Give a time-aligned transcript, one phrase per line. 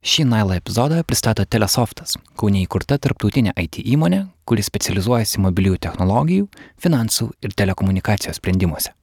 [0.00, 6.46] Šį Nailą epizodą pristato Telesoftas, Kaune įkurta tarptautinė IT įmonė, kuri specializuojasi mobiliųjų technologijų,
[6.80, 8.94] finansų ir telekomunikacijos sprendimuose.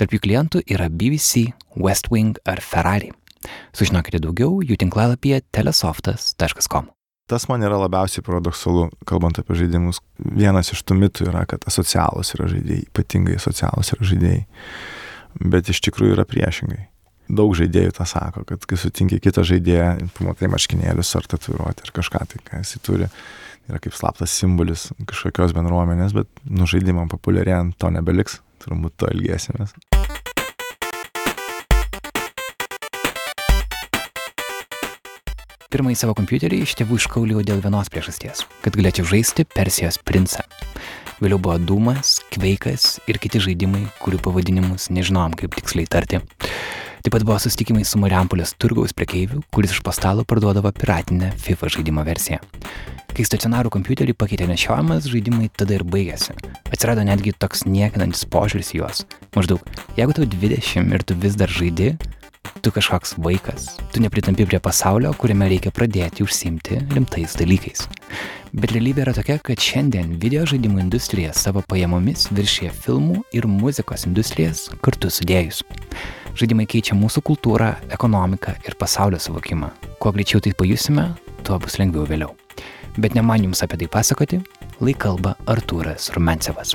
[0.00, 3.12] Tarp jų klientų yra BBC, West Wing ar Ferrari.
[3.70, 6.90] Sužinokite daugiau jų tinklalapyje telesoftas.com.
[7.30, 10.02] Tas man yra labiausiai paradoksalu, kalbant apie žaidimus.
[10.18, 14.48] Vienas iš tų mitų yra, kad asocialus yra žaidėjai, ypatingai asocialus yra žaidėjai.
[15.54, 16.88] Bet iš tikrųjų yra priešingai
[17.32, 22.26] daug žaidėjų tą sako, kad kai sutinki kitą žaidėją, pamatai marškinėlius ar tatuiruoti ar kažką
[22.28, 23.08] tai, ką jisai turi,
[23.70, 29.74] yra kaip slaptas simbolis kažkokios bendruomenės, bet nu žaidimam populiarėjant to nebeliks, turbūt to ilgėsimės.
[35.72, 40.44] Pirmąjį savo kompiuterį iš tėvų iškauliau dėl vienos priežasties- kad galėčiau žaisti Persijos princą.
[41.22, 46.20] Vėliau buvo Dūmas, Kveikas ir kiti žaidimai, kurių pavadinimus nežinom kaip tiksliai tarti.
[47.02, 52.04] Taip pat buvo susitikimai su Mariampolės turgaus prekeiviu, kuris iš pastalo parduodavo piratinę FIFA žaidimo
[52.06, 52.38] versiją.
[53.10, 56.36] Kai stacionarų kompiuterį pakeitė nešiojamas, žaidimai tada ir baigėsi.
[56.70, 59.02] Atsirado netgi toks niekinantis požiūris į juos.
[59.34, 59.66] Maždaug,
[59.98, 61.90] jeigu tau 20 ir tu vis dar žaidi,
[62.62, 67.88] tu kažkoks vaikas, tu nepritampi prie pasaulio, kuriame reikia pradėti užsimti rimtais dalykais.
[68.54, 74.06] Bet realybė yra tokia, kad šiandien video žaidimų industrija savo pajamomis viršė filmų ir muzikos
[74.06, 75.64] industrijas kartu sudėjus.
[76.32, 79.68] Žaidimai keičia mūsų kultūrą, ekonomiką ir pasaulio suvokimą.
[80.00, 81.10] Kuo greičiau tai pajusime,
[81.44, 82.32] tuo bus lengviau vėliau.
[82.96, 84.40] Bet ne man jums apie tai pasakoti,
[84.80, 86.72] lai kalba Artūras Rumencevas.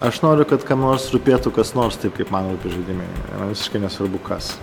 [0.00, 3.06] Aš noriu, kad kam nors rūpėtų kas nors taip, kaip man rūpi žaidimai.
[3.36, 4.54] Man visiškai nesvarbu kas.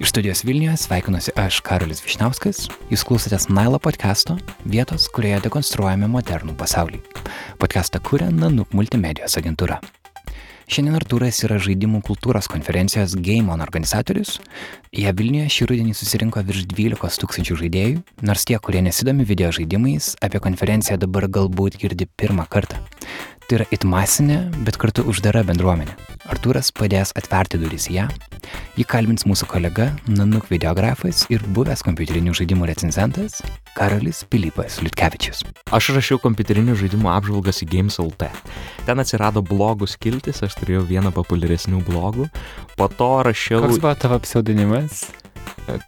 [0.00, 6.56] Iš studijos Vilniuje sveikinuosi aš Karolis Višniauskas, jūs klausotės Nailo podcast'o, vietos, kurioje dekonstruojame modernų
[6.56, 7.04] pasaulį.
[7.60, 9.82] Podcast'ą kuria Nanuk multimedijos agentūra.
[10.70, 14.36] Šiandien Artūras yra žaidimų kultūros konferencijos Game On organizatorius.
[14.94, 20.12] Ją Vilniuje šį rudenį susirinko virš 12 tūkstančių žaidėjų, nors tie, kurie nesidomi video žaidimais,
[20.22, 22.78] apie konferenciją dabar galbūt girdi pirmą kartą.
[23.48, 25.96] Tai yra it masinė, bet kartu uždara bendruomenė.
[26.30, 28.06] Artūras padės atverti duris ją.
[28.78, 33.40] Jį kalbins mūsų kolega, Nanuk videografas ir buvęs kompiuterinių žaidimų recenzentas
[33.76, 35.42] Karolis Pilypas Liutkevičius.
[35.70, 38.28] Aš rašiau kompiuterinių žaidimų apžvalgas į Games.lt.
[38.86, 42.28] Ten atsirado blogų skiltis, aš turėjau vieną populiaresnių blogų.
[42.76, 43.62] Po to rašiau...
[43.64, 45.06] Koks buvo tavo pseudonimas?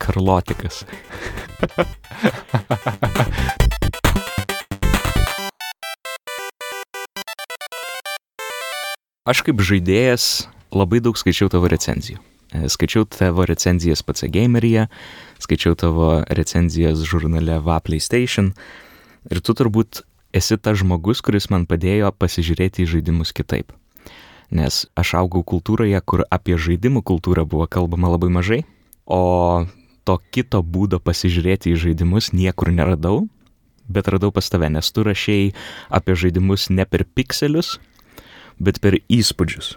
[0.03, 0.85] Karlotikas.
[9.23, 12.19] Aš kaip žaidėjas labai daug skaičiau tavo recenzijų.
[12.53, 14.87] Skaičiau tavo recenzijas pats gameryje,
[15.41, 18.53] skaičiau tavo recenzijas žurnale Va PlayStation
[19.31, 20.03] ir tu turbūt
[20.37, 23.73] esi tas žmogus, kuris man padėjo pasižiūrėti į žaidimus kitaip.
[24.53, 28.61] Nes aš augau kultūroje, kur apie žaidimų kultūrą buvo kalbama labai mažai,
[29.09, 29.65] o
[30.05, 33.29] to kito būdo pasižiūrėti į žaidimus niekur neradau,
[33.89, 35.55] bet radau pas tave, nes tu rašiai
[35.89, 37.79] apie žaidimus ne per pikselius,
[38.61, 39.77] bet per įspūdžius.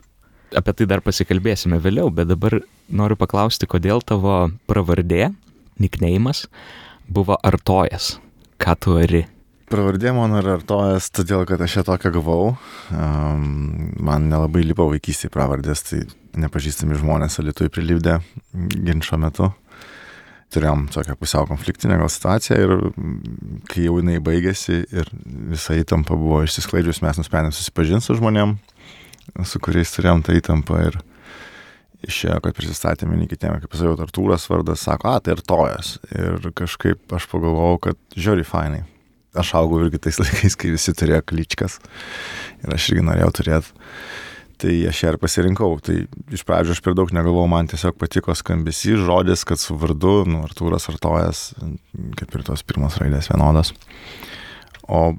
[0.55, 5.31] Apie tai dar pasikalbėsime vėliau, bet dabar noriu paklausti, kodėl tavo pravardė,
[5.81, 6.45] nikneimas,
[7.07, 8.17] buvo artojas.
[8.61, 9.25] Ką tu ari?
[9.65, 12.53] Pravardė mano yra artojas, todėl kad aš ją tokią gavau.
[12.93, 16.03] Um, man nelabai lipo vaikystėje pravardės, tai
[16.37, 18.19] nepažįstami žmonės alitui prilipdė
[18.53, 19.49] ginčio metu.
[20.53, 22.73] Turėjom tokią pusiau konfliktinę gal situaciją ir
[23.71, 25.09] kai jau jinai baigėsi ir
[25.49, 28.53] visa įtampa buvo išsisklaidžius, mes nusprendėm susipažinti su žmonėm,
[29.47, 30.99] su kuriais turėjom tą įtampą ir
[32.05, 35.95] išėjo, kad prisistatėme vieni kitiem, kaip sakiau, Artūras vardas, sako, a, tai Artojas.
[36.13, 38.83] Ir kažkaip aš pagalvojau, kad žiūri fainai.
[39.35, 41.79] Aš augau irgi tais laikais, kai visi turėjo kličkas
[42.63, 43.75] ir aš irgi norėjau turėti.
[44.55, 45.73] Tai aš ją ir pasirinkau.
[45.83, 45.97] Tai
[46.31, 50.45] iš pradžių aš per daug negalvojau, man tiesiog patiko skambesys, žodis, kad su vardu, nu,
[50.47, 51.49] Artūras Artojas,
[52.15, 53.73] kaip ir tos pirmos raidės vienodas.
[54.85, 55.15] O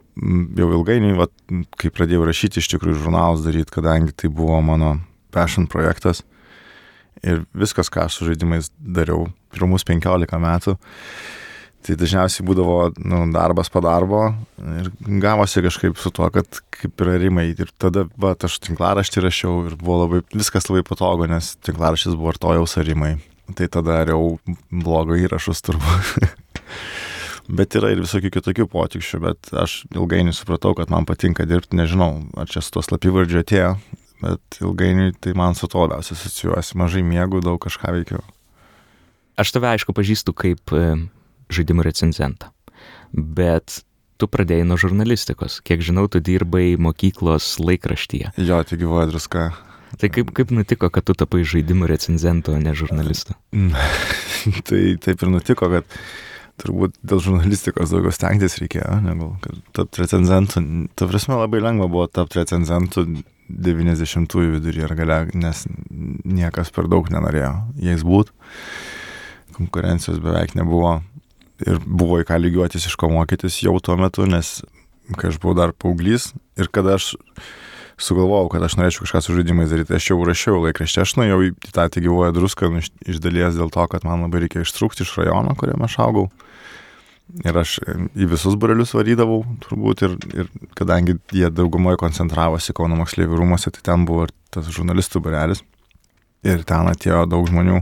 [0.56, 1.32] jau ilgainiui, vat,
[1.81, 4.97] kai pradėjau rašyti iš tikrųjų žurnalus daryti, kadangi tai buvo mano
[5.34, 6.22] passion projektas
[7.25, 10.77] ir viskas, ką aš su žaidimais dariau pirmus 15 metų,
[11.87, 14.22] tai dažniausiai būdavo nu, darbas po darbo
[14.59, 14.91] ir
[15.22, 17.48] gavosi kažkaip su tuo, kad kaip yra rimai.
[17.54, 22.34] Ir tada, va, aš tinklaraštį rašiau ir buvo labai, viskas labai patogu, nes tinklaraštis buvo
[22.34, 23.16] artojaus arimai.
[23.54, 24.34] Tai tada dariau
[24.71, 26.27] blogo įrašus turbūt.
[27.48, 32.27] bet yra ir visokių kitokių potikščių, bet aš ilgainiui supratau, kad man patinka dirbti, nežinau,
[32.39, 33.72] ar čia su to slapyvardžiu atėjo,
[34.22, 38.22] bet ilgainiui tai man su to labiausiai asocijuosi, mažai mėgų, daug kažką veikiu.
[39.37, 40.84] Aš tave aišku pažįstu kaip e,
[41.53, 42.48] žaidimų recenzentą,
[43.13, 43.83] bet
[44.16, 45.60] tu pradėjai nuo žurnalistikos.
[45.66, 48.33] Kiek žinau, tu dirbai mokyklos laikraštyje.
[48.41, 49.51] Jo, tai gyvoja druska.
[50.01, 53.37] Tai kaip, kaip nutiko, kad tu tapai žaidimų recenzentu, o ne žurnalistu?
[54.69, 56.01] tai taip ir nutiko, kad
[56.62, 60.62] turbūt dėl žurnalistikos daugiau stengtis reikėjo, negu kad tapti recenzentu.
[60.97, 63.06] Ta prasme labai lengva buvo tapti recenzentu
[63.47, 65.64] 90-ųjų viduryje ir gale, nes
[66.26, 68.34] niekas per daug nenorėjo jais būti.
[69.56, 70.98] Konkurencijos beveik nebuvo
[71.64, 74.59] ir buvo į ką lygiuotis, iš ko mokytis jau tuo metu, nes
[75.16, 77.14] kai aš buvau dar paauglys ir kada aš
[78.01, 79.97] sugalvojau, kad aš norėčiau kažką su žaidimais daryti.
[79.97, 83.72] Aš jau rašiau laikraštį, aš nuėjau į tą gyvoją druską nu, iš, iš dalies dėl
[83.72, 86.27] to, kad man labai reikia ištrūkti iš rajono, kuriame aš augau.
[87.43, 87.78] Ir aš
[88.15, 90.13] į visus burelius varydavau, turbūt, ir,
[90.45, 95.65] ir kadangi jie daugumoje koncentravosi Kauno moksleivių rūmose, tai ten buvo ir tas žurnalistų burelis.
[96.47, 97.81] Ir ten atėjo daug žmonių,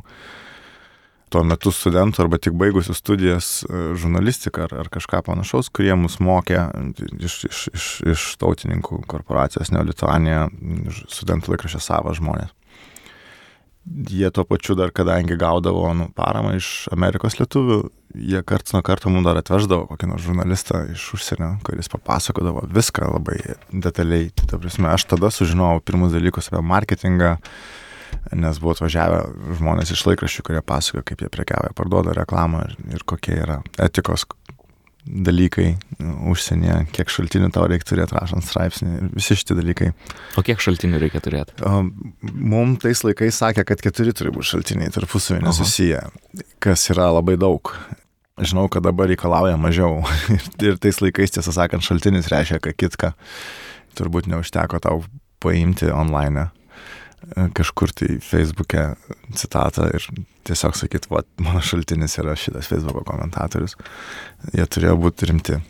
[1.35, 6.21] tuo metu studentų arba tik baigusių studijas e, žurnalistiką ar, ar kažką panašaus, kurie mus
[6.23, 6.69] mokė
[7.19, 10.47] iš, iš, iš, iš tautininkų korporacijos Neolituanija,
[11.11, 12.55] studentų laikraščio savo žmonės
[13.85, 17.79] jie tuo pačiu dar, kadangi gaudavo nu, paramą iš Amerikos lietuvių,
[18.15, 23.11] jie karts nuo karto mums dar atveždavo kokį nors žurnalistą iš užsienio, kuris papasakodavo viską
[23.13, 23.39] labai
[23.71, 24.31] detaliai.
[24.41, 27.35] Ta prasme, aš tada sužinojau pirmus dalykus apie marketingą,
[28.33, 29.21] nes buvo atvažiavę
[29.59, 34.27] žmonės iš laikraščių, kurie pasakoja, kaip jie prekiavia, parduoda reklamą ir, ir kokie yra etikos
[35.05, 35.75] dalykai
[36.31, 39.91] užsienyje, kiek šaltinių tau reikia turėti rašant straipsnį, visi šitie dalykai.
[40.41, 41.57] O kiek šaltinių reikia turėti?
[42.33, 46.01] Mums tais laikais sakė, kad keturi turi būti šaltiniai tarpusavį nesusiję,
[46.65, 47.75] kas yra labai daug.
[48.41, 50.01] Žinau, kad dabar reikalauja mažiau.
[50.67, 53.13] ir tais laikais, tiesą sakant, šaltinis reiškia, kad kitką
[53.95, 55.05] turbūt neužteko tau
[55.45, 56.49] paimti online
[57.57, 58.95] kažkur tai Facebook'e
[59.37, 60.07] citatą ir
[60.45, 63.77] tiesiog sakyt, va, mano šaltinis yra šitas Facebook'o komentatorius.
[64.53, 65.61] Jie turėjo būti rimti,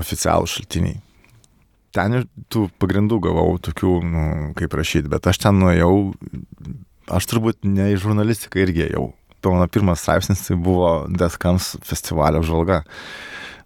[0.00, 1.00] oficialų šaltiniai.
[1.94, 4.24] Ten ir tų pagrindų gavau tokių, nu,
[4.58, 5.92] kaip rašyti, bet aš ten nuėjau,
[7.14, 9.12] aš turbūt ne į žurnalistiką irgi jau.
[9.44, 11.04] Mano pirmas straipsnis tai buvo
[11.36, 12.80] Comes festivalio žvalga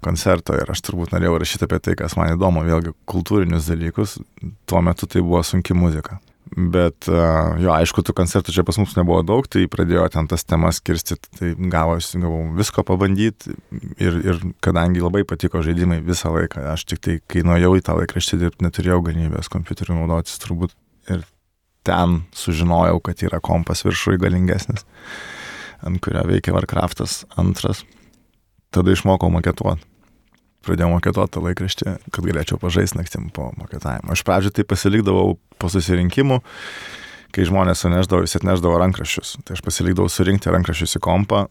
[0.04, 4.16] koncerto ir aš turbūt norėjau rašyti apie tai, kas man įdomu, vėlgi kultūrinius dalykus.
[4.66, 6.18] Tuo metu tai buvo sunki muzika.
[6.56, 10.78] Bet jo, aišku, tų koncertų čia pas mus nebuvo daug, tai pradėjo ten tas temas
[10.84, 13.56] kirstyti, tai gavosi, gavau visko pabandyti
[14.00, 17.98] ir, ir kadangi labai patiko žaidimai visą laiką, aš tik tai, kai nuėjau į tą
[17.98, 20.72] laikraštį dirbti, neturėjau galimybės kompiuteriu naudotis turbūt
[21.12, 21.26] ir
[21.88, 24.86] ten sužinojau, kad yra kompas viršui galingesnis,
[25.84, 27.84] ant kurio veikia Warcraftas antras.
[28.74, 29.97] Tada išmokau maketuoti
[30.66, 34.12] pradėjau maketuoti tą laikraštį, kad galėčiau pažaisti naktim po maketavimo.
[34.14, 36.40] Aš pradžioje tai pasilikdavau po susirinkimų,
[37.34, 39.34] kai žmonės suneždavo, vis atneždavo rankraščius.
[39.44, 41.44] Tai aš pasilikdavau surinkti rankraščius į kompą,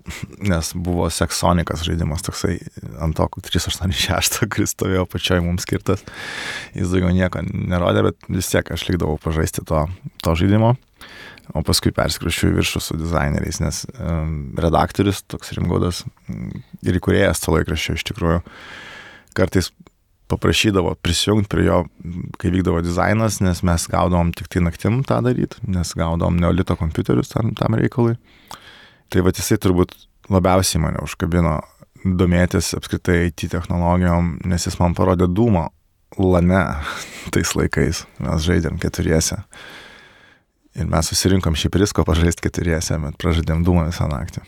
[0.50, 2.58] nes buvo seksonikas žaidimas toksai
[3.04, 6.04] ant to 386, kuris stovėjo pačioj mums skirtas.
[6.78, 9.86] Jis daugiau nieko nerodė, bet vis tiek aš likdavau pažaisti to,
[10.26, 10.76] to žaidimo.
[11.56, 16.02] O paskui perskrušiu į viršų su dizaineriais, nes um, redaktorius, toks rimgaudas
[16.84, 18.87] ir įkūrėjas to laikraščio iš tikrųjų, uh,
[19.38, 19.72] kartais
[20.28, 21.84] paprašydavo prisijungti prie jo,
[22.40, 27.32] kai vykdavo dizainas, nes mes gaudavom tik tai naktim tą daryti, nes gaudavom neolito kompiuterius
[27.32, 28.18] tam, tam reikalui.
[29.08, 29.96] Tai va jisai turbūt
[30.34, 31.56] labiausiai mane užkabino
[32.04, 35.68] domėtis apskritai IT technologijom, nes jis man parodė dūmą
[36.20, 36.64] lane
[37.34, 38.04] tais laikais.
[38.24, 39.40] Mes žaidėm keturiese.
[40.78, 44.44] Ir mes susirinkom šį prisko pažaisti keturiese, bet pražaidėm dūmą visą naktį.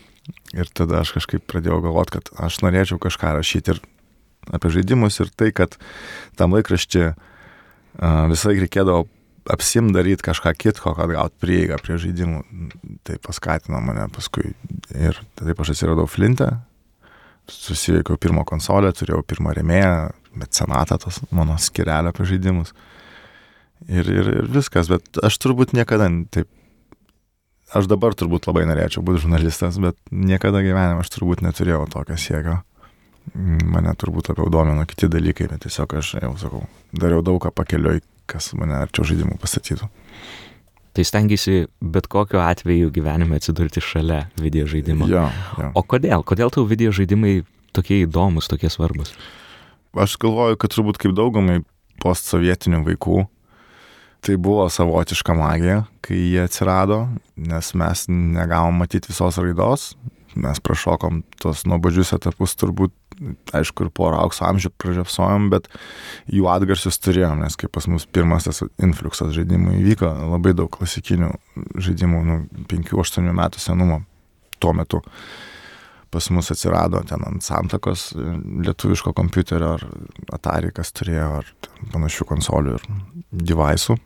[0.60, 3.82] Ir tada aš kažkaip pradėjau galvoti, kad aš norėčiau kažką rašyti ir
[4.48, 5.76] apie žaidimus ir tai, kad
[6.40, 7.12] tam laikraščiui
[8.32, 9.06] visai reikėdavo
[9.50, 12.42] apsim daryti kažką kitko, kad gaut prieigą prie žaidimų.
[13.08, 14.54] Tai paskatino mane paskui
[14.94, 16.52] ir taip aš atsiradau Flintę,
[17.50, 22.76] susiveikiau pirmą konsolę, turėjau pirmą remėją, mecenatą tos mano skirelio apie žaidimus.
[23.88, 26.50] Ir, ir, ir viskas, bet aš turbūt niekada taip,
[27.74, 32.60] aš dabar turbūt labai norėčiau būti žurnalistas, bet niekada gyvenime aš turbūt neturėjau tokio siekio
[33.36, 38.02] mane turbūt labiau domino kiti dalykai, bet tiesiog aš jau sakau, dariau daug ką pakelioj,
[38.30, 39.90] kas mane arčiau žaidimų pastatytų.
[40.98, 45.08] Tai stengiasi bet kokiu atveju gyvenime atsidurti šalia video žaidimo.
[45.10, 45.28] Jo,
[45.62, 45.72] jo.
[45.78, 46.26] O kodėl?
[46.28, 47.44] Kodėl tau video žaidimai
[47.78, 49.14] tokie įdomus, tokie svarbus?
[49.94, 51.62] Aš galvoju, kad turbūt kaip daugumai
[52.02, 53.24] postsovietinių vaikų,
[54.26, 57.04] tai buvo savotiška magija, kai jie atsirado,
[57.38, 59.94] nes mes negavom matyti visos raidos,
[60.44, 62.96] mes prašokom tos nuobodžius etapus turbūt
[63.56, 65.68] aišku, ir porą aukso amžių pražiopsojom, bet
[66.32, 71.34] jų atgarsius turėjom, nes kaip pas mus pirmas tas influxas žaidimų įvyko, labai daug klasikinių
[71.76, 72.42] žaidimų, nu,
[72.72, 74.04] 5-8 metų senumo
[74.60, 75.04] tuo metu
[76.10, 79.84] pas mus atsirado ten ant santakos lietuviško kompiuterio ar
[80.34, 81.52] Atari, kas turėjo, ar
[81.94, 82.88] panašių konsolių ir
[83.52, 83.98] devaisų.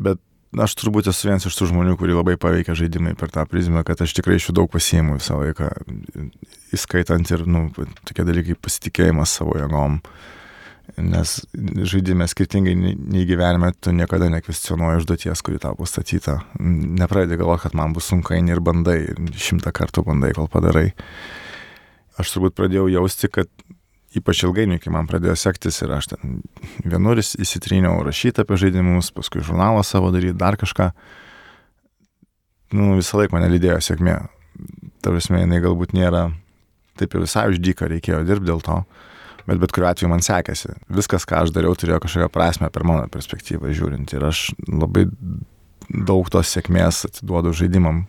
[0.00, 0.22] Bet
[0.60, 4.02] aš turbūt esu vienas iš tų žmonių, kurį labai paveikia žaidimai per tą prizmę, kad
[4.04, 5.70] aš tikrai iš jų daug pasiimu visą laiką,
[6.76, 7.66] įskaitant ir, nu,
[8.04, 10.00] tokie dalykai pasitikėjimas savo jėgom.
[10.98, 11.36] Nes
[11.88, 16.40] žaidime skirtingai nei gyvenime, tu niekada nekvestionuoji užduoties, kuri tau pastatyta.
[16.60, 18.98] Nepradedi galvoti, kad man bus sunku, eini ir bandai,
[19.32, 20.90] šimtą kartų bandai, kol padarai.
[22.20, 23.48] Aš turbūt pradėjau jausti, kad
[24.18, 26.40] ypač ilgainiui, kai man pradėjo sektis ir aš ten
[26.84, 30.90] vienur įsitryniau rašyti apie žaidimus, paskui žurnalą savo daryti, dar kažką.
[32.76, 34.16] Nu, visą laiką mane lydėjo sėkmė.
[35.02, 36.30] Ta prasme, jinai galbūt nėra
[37.00, 38.78] taip jau visai uždyka, reikėjo dirbti dėl to,
[39.48, 40.76] bet bet kuriuo atveju man sekėsi.
[40.92, 45.06] Viskas, ką aš dariau, turėjo kažkokią prasme per mano perspektyvą žiūrint ir aš labai
[45.88, 48.04] daug tos sėkmės atiduodu žaidimam,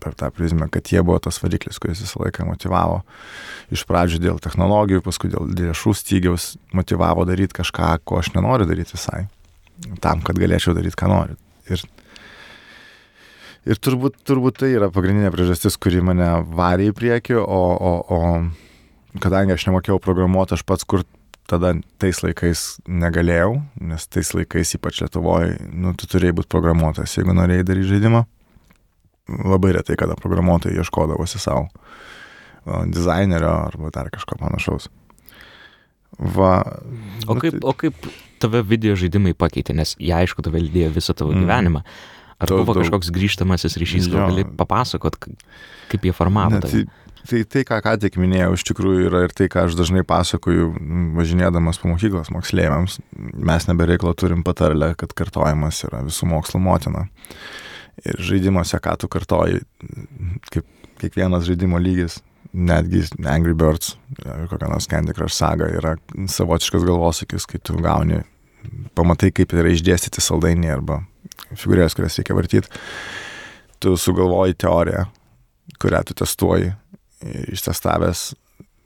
[0.00, 3.02] per tą prizmę, kad jie buvo tas variklis, kuris visą laiką motivavo.
[3.74, 8.96] Iš pradžių dėl technologijų, paskui dėl lėšų stygiaus motivavo daryti kažką, ko aš nenoriu daryti
[8.96, 9.26] visai.
[10.02, 11.36] Tam, kad galėčiau daryti, ką noriu.
[11.68, 11.82] Ir,
[13.68, 19.20] ir turbūt, turbūt tai yra pagrindinė priežastis, kuri mane varė į priekį, o, o, o
[19.22, 21.04] kadangi aš nemokėjau programuoti, aš pats kur
[21.48, 27.36] tada tais laikais negalėjau, nes tais laikais, ypač Lietuvoje, nu, tu turėjai būti programuotojas, jeigu
[27.36, 28.26] norėjai daryti žaidimą
[29.28, 31.68] labai retai kada programuotojai ieškodavosi savo
[32.92, 34.88] dizainerio arba dar kažko panašaus.
[36.18, 36.62] Va,
[37.28, 37.62] o, kaip, tai...
[37.62, 38.08] o kaip
[38.42, 41.44] tave video žaidimai pakeitė, nes jie aišku tave lydėjo visą tavo mm.
[41.44, 41.82] gyvenimą.
[42.38, 42.86] Ar daug, buvo daug...
[42.86, 45.18] kažkoks grįžtamasis ryšys, gal gali papasakot,
[45.90, 46.84] kaip jie formavo tai,
[47.28, 50.70] tai tai, ką ką tik minėjau, iš tikrųjų yra ir tai, ką aš dažnai pasakoju,
[51.18, 52.98] važinėdamas po mokyklos moksleiviams.
[53.50, 57.08] Mes nebereiklo turim patarlę, kad kartojimas yra visų mokslo motina.
[58.06, 59.62] Ir žaidimuose, ką tu kartoji,
[60.52, 60.66] kaip
[61.00, 62.20] kiekvienas žaidimo lygis,
[62.54, 65.96] netgi Angry Birds ar kokia nors Candy Crush saga yra
[66.30, 68.22] savotiškas galvosakis, kai tu gauni,
[68.98, 71.02] pamatai, kaip yra išdėstyti saldainiai arba
[71.54, 72.82] figūrės, kurias reikia vartyti.
[73.78, 75.04] Tu sugalvoji teoriją,
[75.78, 76.72] kurią tu testuoji,
[77.54, 78.32] ištestavęs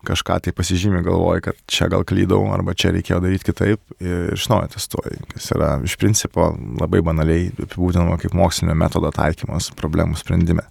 [0.07, 4.49] kažką tai pasižymė, galvoji, kad čia gal klydau, arba čia reikėjo daryti kitaip ir iš
[4.51, 10.67] naujo testuoji, kas yra iš principo labai banaliai apibūdinama kaip mokslinio metodo taikymas problemų sprendime.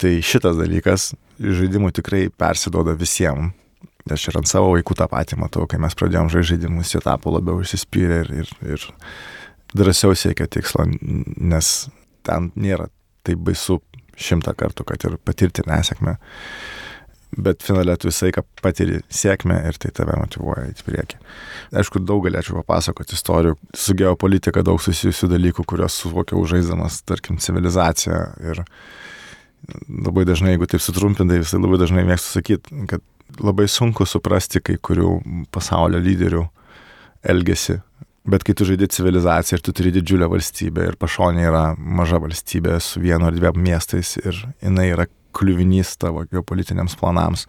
[0.00, 3.52] Tai šitas dalykas žaidimų tikrai persidoda visiems.
[4.12, 7.30] Aš ir ant savo vaikų tą patį matau, kai mes pradėjom žaisti žaidimus, jie tapo
[7.32, 8.82] labiau išsispyrę ir, ir, ir
[9.72, 10.84] drąsiau siekia tikslo,
[11.40, 11.70] nes
[12.26, 12.90] ten nėra
[13.24, 13.78] taip baisu
[14.20, 16.18] šimtą kartų, kad ir patirti nesėkmę
[17.36, 21.20] bet finale tu visą laiką patiri sėkmę ir tai tave motivuoja į priekį.
[21.80, 28.20] Aišku, daug galėčiau papasakoti istorijų, su geopolitika daug susijusių dalykų, kuriuos suvokiau žaisdamas, tarkim, civilizaciją.
[28.44, 28.62] Ir
[29.88, 33.04] labai dažnai, jeigu taip sutrumpintai, visai labai dažnai mėgstu sakyti, kad
[33.40, 35.16] labai sunku suprasti kai kurių
[35.54, 36.44] pasaulio lyderių
[37.34, 37.80] elgesį.
[38.24, 42.78] Bet kai tu žaidži civilizaciją ir tu turi didžiulę valstybę ir pašonė yra maža valstybė
[42.80, 47.48] su vienu ar dviem miestais ir jinai yra kliuvinys tavo geopolitiniams planams.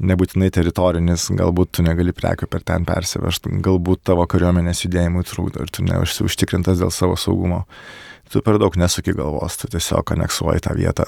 [0.00, 5.72] Nebūtinai teritorinis, galbūt tu negali prekių per ten persivežti, galbūt tavo kariuomenės judėjimui trūkdo ir
[5.74, 7.66] tu neužtikrintas dėl savo saugumo.
[8.30, 11.04] Tu per daug nesuki galvos, tu tiesiog aneksuoji tą vietą.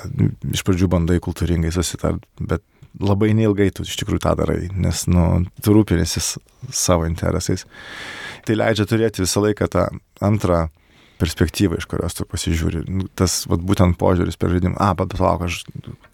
[0.53, 2.65] Iš pradžių bandai kultūringai susitart, bet
[3.01, 6.21] labai neilgai tu iš tikrųjų tą darai, nes nu, tu rūpinėsi
[6.75, 7.65] savo interesais.
[8.47, 9.87] Tai leidžia turėti visą laiką tą
[10.21, 10.67] antrą
[11.23, 12.83] perspektyva, iš kurios tu pasižiūri.
[12.91, 15.63] Nu, tas vat, būtent požiūris per žaidimą, a, bet palauk, aš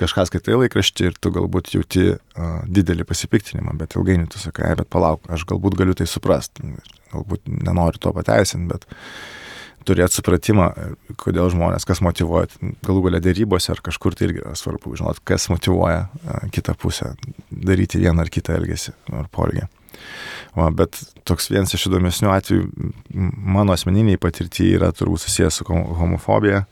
[0.01, 4.91] kažkas skaitai laikraštį ir tu galbūt jauti uh, didelį pasipiktinimą, bet ilgainiui tu sakai, bet
[4.93, 6.75] palauk, aš galbūt galiu tai suprasti,
[7.15, 8.87] galbūt nenoriu to pateisinti, bet
[9.89, 10.69] turėti supratimą,
[11.17, 12.51] kodėl žmonės, kas motivuoja,
[12.85, 17.15] galų galia dėrybose ar kažkur tai irgi svarbu žinot, kas motivuoja uh, kitą pusę
[17.49, 19.65] daryti vieną ar kitą elgesį ar polgį.
[20.57, 20.97] Va, bet
[21.29, 26.65] toks vienas iš įdomesnių atvejų mano asmeniniai patirtį yra turbūt susijęs su homofobija.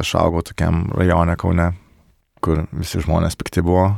[0.00, 1.68] Aš augau tokiam rajone Kaune,
[2.42, 3.90] kur visi žmonės pikti buvo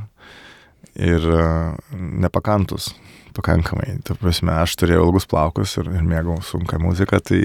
[0.97, 2.91] ir uh, nepakantus
[3.37, 3.99] pakankamai.
[4.05, 7.43] Tu prasme, aš turėjau ilgus plaukus ir, ir mėgau sunką muziką, tai,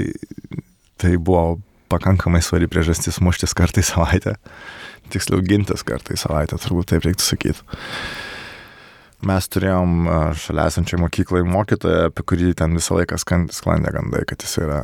[1.02, 1.60] tai buvo
[1.92, 4.38] pakankamai svari priežastis muštis kartą į savaitę.
[5.12, 7.82] Tiksliau, gintis kartą į savaitę, turbūt taip reiktų sakyti
[9.28, 10.08] mes turėjom
[10.40, 14.82] šalia esančiai mokyklai mokytoją, apie kurį ten visą laiką sklandė gandai, kad jis yra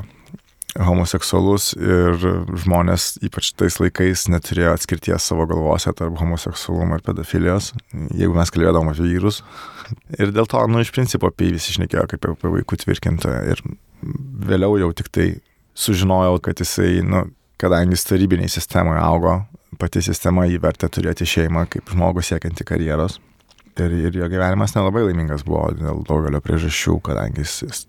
[0.83, 2.17] homoseksualus ir
[2.61, 7.71] žmonės ypač tais laikais neturėjo atskirties savo galvose tarp homoseksualumo ir pedofilijos,
[8.13, 9.41] jeigu mes kalbėdavom apie vyrus.
[10.19, 13.55] Ir dėl to, nu, iš principo apie jį visi išnekėjo kaip apie vaikų tvirkintoją.
[13.55, 13.63] Ir
[14.51, 15.29] vėliau jau tik tai
[15.77, 17.25] sužinojau, kad jisai, nu,
[17.61, 19.39] kadangi jis tarybiniai sistemoje augo,
[19.81, 23.17] pati sistema įvertė turėti šeimą kaip žmogus siekianti karjeros
[23.83, 27.83] ir, ir jo gyvenimas nelabai laimingas buvo dėl daugelio priežasčių, kadangi jis, jis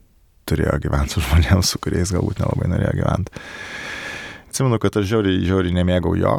[0.49, 3.45] turėjo gyventi su žmonėms, su kuriais galbūt nelabai norėjo gyventi.
[4.49, 6.39] Atsimenu, kad aš žiauriai, žiauriai nemėgau jo,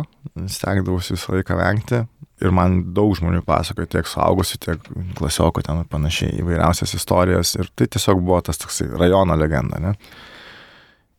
[0.50, 2.02] stengdavausi visą laiką vengti.
[2.40, 4.86] Ir man daug žmonių pasakojo, tiek suaugusių, tiek
[5.20, 7.54] klasiokų ten panašiai, įvairiausias istorijas.
[7.60, 9.82] Ir tai tiesiog buvo tas toksai rajono legenda.
[9.84, 9.94] Ne?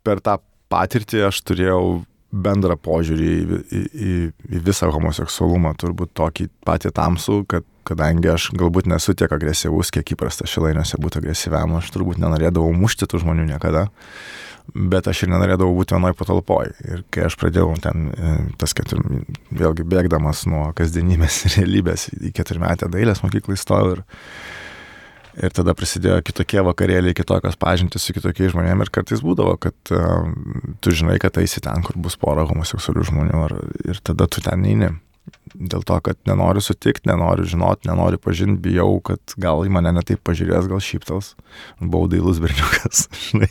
[0.04, 0.38] Per tą
[0.72, 4.16] patirtį aš turėjau bendrą požiūrį į, į, į,
[4.56, 10.14] į visą homoseksualumą, turbūt tokį patį tamsų, kad kadangi aš galbūt nesu tiek agresyvus, kiek
[10.14, 13.88] įprasta šilainiuose būti agresyviam, aš turbūt nenorėdavau mušti tų žmonių niekada,
[14.74, 16.72] bet aš ir nenorėdavau būti vienoj patalpoj.
[16.86, 19.02] Ir kai aš pradėjau ten, e, tas ketur,
[19.50, 24.04] vėlgi bėgdamas nuo kasdienybės ir realybės į keturmetę dailės mokyklą įstojau ir
[25.38, 30.26] Ir tada prasidėjo kitokie vakarėliai, kitokios pažintys su kitokiais žmonėmis ir kartais būdavo, kad uh,
[30.82, 33.54] tu žinai, kad eisi ten, kur bus pora homoseksualių žmonių ar,
[33.86, 34.90] ir tada tu ten neini.
[35.54, 40.22] Dėl to, kad nenoriu sutikti, nenoriu žinoti, nenoriu pažinti, bijau, kad gal į mane netaip
[40.26, 41.34] pažiūrės, gal šyptels.
[41.80, 43.50] Buvau dailus berniukas, žinai.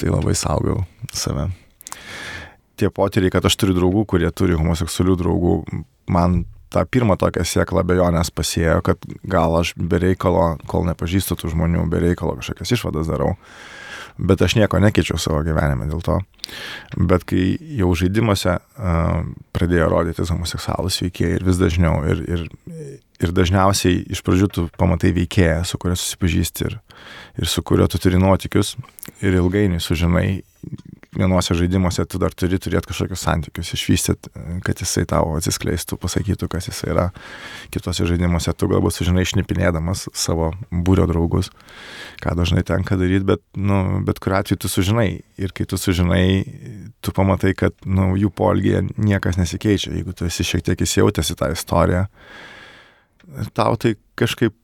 [0.00, 0.82] tai labai saugau
[1.14, 1.50] save.
[2.80, 5.54] Tie potyriai, kad aš turiu draugų, kurie turi homoseksualių draugų,
[6.10, 11.52] man tą pirmą tokią sėklą bejonės pasėjo, kad gal aš be reikalo, kol nepažįstu tų
[11.54, 13.34] žmonių, be reikalo kažkokias išvadas darau.
[14.18, 16.18] Bet aš nieko nekeičiau savo gyvenime dėl to.
[16.96, 19.22] Bet kai jau žaidimuose uh,
[19.54, 22.46] pradėjo rodytis homoseksualus veikėjai ir vis dažniau, ir, ir,
[23.22, 26.78] ir dažniausiai iš pradžių tu pamatai veikėją, su kuria susipažįsti ir,
[27.38, 28.74] ir su kurio tu turi nuotikius,
[29.22, 30.40] ir ilgainiui sužinai,
[31.16, 34.30] vienuose žaidimuose tu dar turi turėti kažkokius santykius, išvystyti,
[34.66, 37.06] kad jisai tau atsiskleistų, pasakytų, kas jisai yra.
[37.74, 41.50] Kitose žaidimuose tu galbūt sužinai šnipinėdamas savo būrio draugus,
[42.22, 45.08] ką dažnai tenka daryti, bet, nu, bet kuriu atveju tu sužinai.
[45.40, 46.24] Ir kai tu sužinai,
[47.02, 49.96] tu pamatai, kad nu, jų polgėje niekas nesikeičia.
[49.98, 52.06] Jeigu tu esi šiek tiek įsijautęs į tą istoriją,
[53.56, 54.54] tau tai kažkaip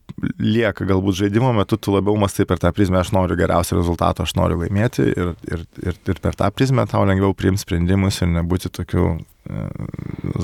[0.41, 4.35] lieka, galbūt žaidimo metu tu labiau mastai per tą prizmę, aš noriu geriausią rezultatą, aš
[4.39, 8.73] noriu laimėti ir, ir, ir, ir per tą prizmę tau lengviau priimti sprendimus ir nebūti
[8.79, 9.67] tokiu e,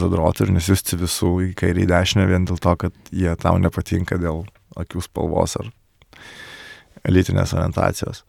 [0.00, 4.20] zadrotu ir nesiusti visų į kairį į dešinę vien dėl to, kad jie tau nepatinka
[4.20, 4.44] dėl
[4.82, 5.72] akių spalvos ar
[7.08, 8.22] elitinės orientacijos.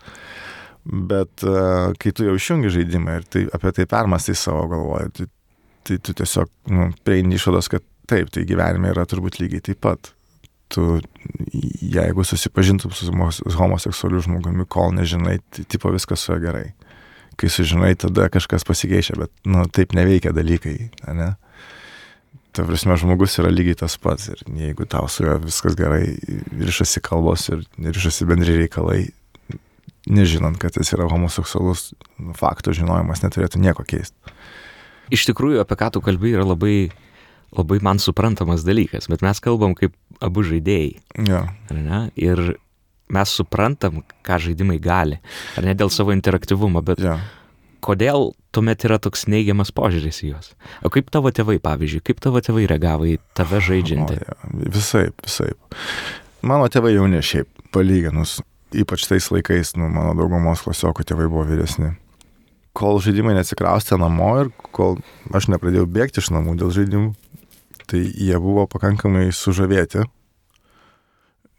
[0.84, 1.60] Bet e,
[2.00, 5.30] kai tu jau išjungi žaidimą ir tai, apie tai permastai savo galvoje, tai,
[5.88, 10.12] tai tu tiesiog nu, prieini išvados, kad taip, tai gyvenime yra turbūt lygiai taip pat.
[10.74, 10.84] Tu,
[11.94, 13.12] jeigu susipažintum su
[13.58, 16.72] homoseksualiu žmogumi, kol nežinai, tai tipo viskas su juo gerai.
[17.38, 20.78] Kai sužinai, tada kažkas pasikeičia, bet, nu, taip neveikia dalykai,
[21.18, 21.34] ne?
[22.54, 26.16] Ta prasme, žmogus yra lygiai tas pats ir jeigu tau su juo viskas gerai,
[26.54, 29.08] ryšasi kalbos ir ryšasi bendri reikalai,
[30.10, 34.38] nežinant, kad jis yra homoseksualus, nu, faktų žinojimas neturėtų nieko keisti.
[35.14, 36.76] Iš tikrųjų, apie ką tu kalbėjai, yra labai
[37.58, 40.94] labai man suprantamas dalykas, bet mes kalbam kaip abu žaidėjai.
[41.28, 41.44] Ja.
[42.16, 42.44] Ir
[43.14, 45.20] mes suprantam, ką žaidimai gali.
[45.60, 47.20] Ar ne dėl savo interaktyvumo, bet Ja.
[47.84, 50.54] kodėl tuomet yra toks neigiamas požiūris į juos?
[50.86, 54.18] O kaip tavo tėvai, pavyzdžiui, kaip tavo tėvai reagavo į tave žaidžiantį?
[54.18, 54.70] O, ja.
[54.74, 55.58] Visaip, visaip.
[56.44, 58.40] Mano tėvai jauni šiaip, palyginus,
[58.74, 61.94] ypač tais laikais, nu, mano daugumos klasiokų tėvai buvo vyresni.
[62.74, 64.98] Kol žaidimai neatsikraustė namo ir kol
[65.34, 67.12] aš nepradėjau bėgti iš namų dėl žaidimų,
[67.90, 70.04] tai jie buvo pakankamai sužavėti,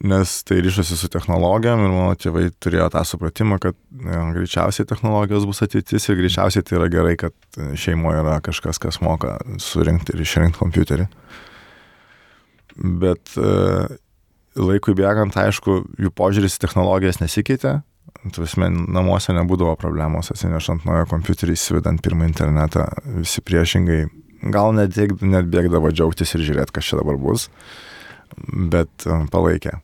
[0.05, 5.47] nes tai ryšosi su technologijom ir mano tėvai turėjo tą supratimą, kad ja, greičiausiai technologijos
[5.49, 7.35] bus ateitis ir greičiausiai tai yra gerai, kad
[7.81, 11.09] šeimoje yra kažkas, kas moka surinkti ir išrinkti kompiuterį.
[13.05, 13.51] Bet e,
[14.59, 17.79] laikui bėgant, aišku, jų požiūris į technologijas nesikeitė.
[18.35, 22.87] Tuvasme, namuose nebūdavo problemos atsinešant naują kompiuterį, įsivedant pirmą internetą,
[23.21, 24.03] visi priešingai
[24.53, 27.49] gal net, net bėgdavo džiaugtis ir žiūrėti, kas čia dabar bus,
[28.37, 29.79] bet e, palaikė.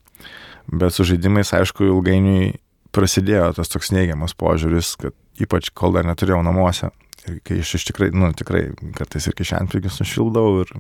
[0.71, 2.59] Bet su žaidimais, aišku, ilgainiui
[2.95, 6.91] prasidėjo tas toks neigiamas požiūris, kad ypač kol dar neturėjau namuose.
[7.29, 10.71] Ir kai aš iš tikrai, nu tikrai, kartais ir kišenpigius nušildavau ir,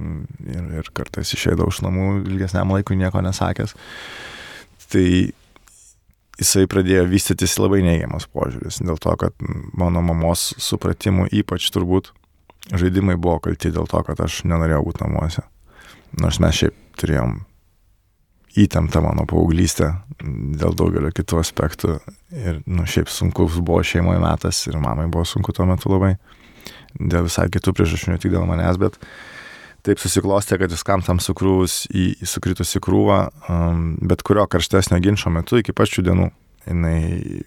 [0.48, 3.76] ir, ir kartais išeidavau iš namų ilgesniam laikui nieko nesakęs.
[4.90, 5.04] Tai
[6.40, 9.36] jisai pradėjo vystytis labai neigiamas požiūris, dėl to, kad
[9.76, 12.14] mano mamos supratimu ypač turbūt
[12.72, 15.44] žaidimai buvo kalti dėl to, kad aš nenorėjau būti namuose.
[16.20, 17.38] Nors mes šiaip turėjom
[18.58, 21.98] įtemptą mano paauglystę dėl daugelio kitų aspektų.
[22.34, 26.16] Ir, nu, šiaip sunkus buvo šeimoje metas ir mamai buvo sunku tuo metu labai.
[26.98, 28.98] Dėl visai kitų priežasčių, ne tik dėl manęs, bet
[29.86, 35.32] taip susiklostė, kad viskam tam sukrūvus į, į sukritusi krūvą, um, bet kurio karštesnio ginčio
[35.32, 36.28] metu iki pačių dienų
[36.68, 37.42] jinai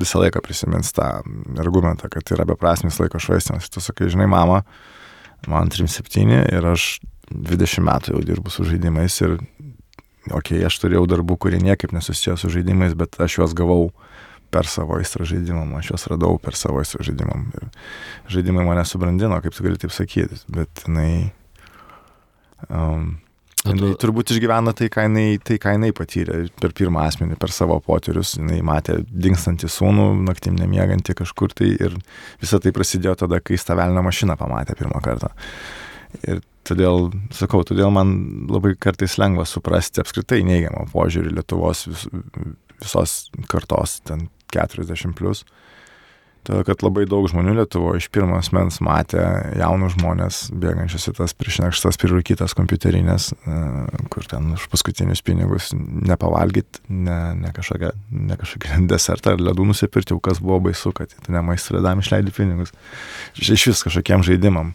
[0.00, 1.08] visą laiką prisimins tą
[1.60, 3.70] argumentą, kad yra beprasmis laiko švaistimas.
[3.72, 4.62] Tu sakai, žinai, mama,
[5.48, 7.00] man 37 ir aš
[7.30, 9.36] 20 metų jau dirbu su žaidimais ir,
[10.30, 13.90] okei, okay, aš turėjau darbų, kurie niekaip nesusiję su žaidimais, bet aš juos gavau
[14.50, 17.50] per savo aistrą žaidimam, aš juos radau per savo aistrą žaidimam.
[17.54, 17.68] Ir
[18.34, 21.30] žaidimai mane subrandino, kaip tu gali taip sakyti, bet jinai...
[22.68, 23.20] Um,
[23.66, 27.76] jinai turbūt išgyvena tai ką, jinai, tai, ką jinai patyrė per pirmą asmenį, per savo
[27.84, 28.34] potyrius.
[28.38, 31.96] Jinai matė dinkstantį sūnų, naktim nemiegantį kažkur tai ir
[32.40, 35.32] visa tai prasidėjo tada, kai jis tą velnio mašiną pamatė pirmą kartą.
[36.24, 38.14] Ir todėl, sakau, todėl man
[38.50, 42.06] labai kartais lengva suprasti apskritai neigiamą požiūrį Lietuvos vis,
[42.80, 43.16] visos
[43.50, 45.44] kartos, ten 40 plus.
[46.40, 49.20] Todėl, kad labai daug žmonių Lietuvoje iš pirmo asmens matė
[49.60, 53.56] jaunus žmonės bėgančius į tas priešnekštas, prirūkytas kompiuterinės, e,
[54.12, 57.90] kur ten už paskutinius pinigus nepavalgyti, ne, ne, kažkokią,
[58.30, 62.00] ne kažkokį desertą ar ledų nusipirkti, jau kas buvo baisu, kad tu ne maisto ledam
[62.00, 62.72] išleidi pinigus.
[63.36, 64.72] Iš vis kažkokiem žaidimam.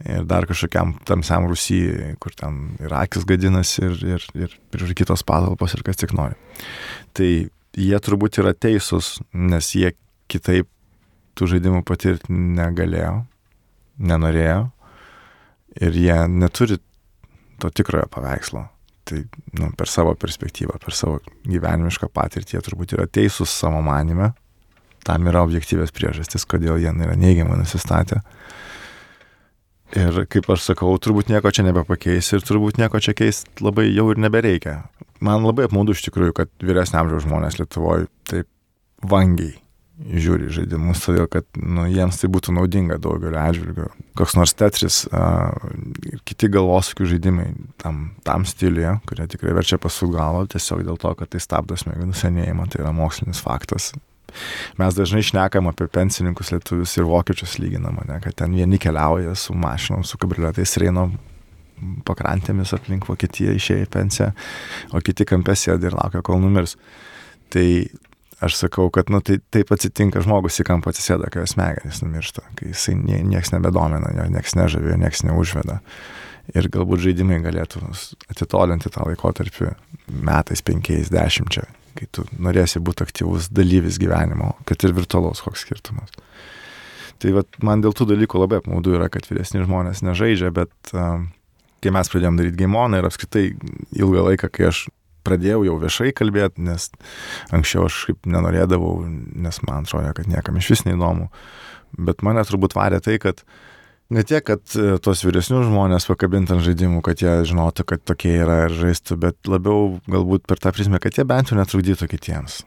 [0.00, 5.76] Ir dar kažkokiam tamsiam Rusijai, kur ten ir akis gadinasi, ir, ir, ir prirūkytos patalpos,
[5.76, 6.34] ir kas tik nori.
[7.14, 9.92] Tai jie turbūt yra teisūs, nes jie
[10.30, 10.70] kitaip
[11.38, 13.14] tų žaidimų patirti negalėjo,
[14.00, 14.60] nenorėjo
[15.80, 16.78] ir jie neturi
[17.60, 18.66] to tikrojo paveikslo.
[19.04, 19.20] Tai
[19.58, 24.32] nu, per savo perspektyvą, per savo gyvenimišką patirtį jie turbūt yra teisūs savo manime.
[25.06, 28.20] Tam yra objektyvės priežastis, kodėl jie yra neigiamai nusistatę.
[29.96, 34.06] Ir kaip aš sakau, turbūt nieko čia nebepakeis ir turbūt nieko čia keist labai jau
[34.12, 34.76] ir nebereikia.
[35.24, 38.46] Man labai apmaudu iš tikrųjų, kad vyresnio amžiaus žmonės Lietuvoje taip
[39.10, 39.56] vangiai
[40.00, 43.88] žiūri žaidimus, todėl kad nu, jiems tai būtų naudinga daugeliu atžvilgių.
[44.18, 45.52] Koks nors Tetris uh,
[46.08, 47.48] ir kiti galvosakių žaidimai
[47.80, 52.16] tam, tam stiliuje, kurie tikrai verčia pasų galvą, tiesiog dėl to, kad tai stabdo smegenų
[52.16, 53.92] senėjimą, tai yra mokslinis faktas.
[54.78, 59.56] Mes dažnai šnekam apie pensininkus lietuvius ir vokiečius lyginam, ne, kad ten vieni keliauja su
[59.58, 61.08] mašinom, su kabrioletais reino
[62.06, 64.30] pakrantėmis aplink Vokietiją išėję į pensiją,
[64.94, 66.76] o kiti kampė sėdi ir laukia, kol numirs.
[67.50, 67.66] Tai
[68.40, 72.44] aš sakau, kad nu, tai taip atsitinka žmogus į kampą atsisėda, kai jo smegenys numiršta,
[72.58, 75.80] kai jisai nie, nieks nebedomina, jo nieks nežavė, jo nieks neužveda.
[76.56, 77.82] Ir galbūt žaidimai galėtų
[78.32, 79.74] atitolinti tą laikotarpį
[80.26, 81.66] metais, penkiais, dešimčia,
[81.98, 86.10] kai tu norėsi būti aktyvus dalyvis gyvenimo, kad ir virtualaus koks skirtumas.
[87.20, 91.20] Tai vat, man dėl tų dalykų labai apmaudu yra, kad vyresni žmonės nežaidžia, bet uh,
[91.84, 93.44] kai mes pradėjom daryti gaimoną ir apskritai
[93.96, 94.86] ilgą laiką, kai aš
[95.26, 96.90] pradėjau jau viešai kalbėti, nes
[97.54, 98.94] anksčiau aš kaip nenorėdavau,
[99.46, 101.28] nes man atrodo, kad niekam iš vis neįdomu.
[101.98, 103.42] Bet mane turbūt varė tai, kad
[104.14, 108.36] ne tiek, kad e, tos vyresnius žmonės pakabint ant žaidimų, kad jie žinotų, kad tokie
[108.42, 112.62] yra ir žaistų, bet labiau galbūt per tą prizmę, kad jie bent jau netrukdytų kitiems.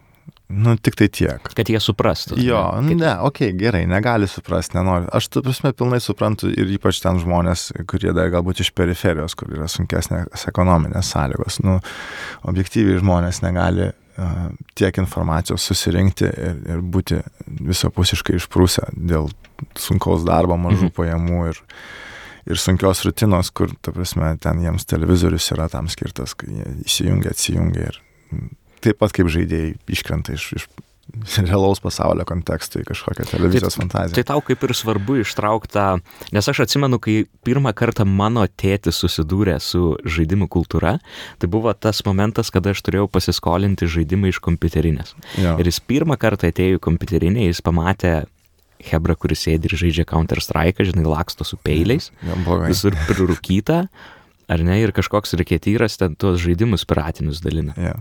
[0.54, 1.48] Nu, tik tai tiek.
[1.58, 2.38] Kad jie suprastų.
[2.44, 5.08] Jo, Kad- ne, okei, okay, gerai, negali suprasti, nenori.
[5.18, 9.50] Aš, tu prasme, pilnai suprantu ir ypač ten žmonės, kurie dar galbūt iš periferijos, kur
[9.56, 11.58] yra sunkesnės ekonominės sąlygos.
[11.66, 11.80] Nu,
[12.46, 17.22] objektyviai žmonės negali uh, tiek informacijos susirinkti ir, ir būti
[17.66, 19.32] visapusiškai išprūsę dėl
[19.80, 20.96] sunkaus darbo, mažų Mhm.
[20.98, 21.62] pajamų ir,
[22.46, 27.32] ir sunkios rutinos, kur, ta prasme, ten jiems televizorius yra tam skirtas, kai jie įsijungia,
[27.34, 28.02] atsijungia ir
[28.84, 30.68] taip pat kaip žaidėjai iškrenta iš, iš
[31.44, 34.16] realaus pasaulio konteksto į kažkokią televizijos fantaziją.
[34.18, 35.86] Tai tau kaip ir svarbu ištraukta,
[36.34, 40.96] nes aš atsimenu, kai pirmą kartą mano tėtis susidūrė su žaidimų kultūra,
[41.40, 45.14] tai buvo tas momentas, kada aš turėjau pasiskolinti žaidimą iš kompiuterinės.
[45.38, 45.58] Jo.
[45.60, 48.24] Ir jis pirmą kartą atėjo į kompiuterinę, jis pamatė
[48.84, 52.10] Hebra, kuris sėdi ir žaidžia Counter Strike, žinai, laksto su peiliais,
[52.68, 53.86] visur prirūkyta,
[54.52, 57.74] ar ne, ir kažkoks reketyras ten tuos žaidimus piratinius dalina.
[57.78, 57.94] Jo.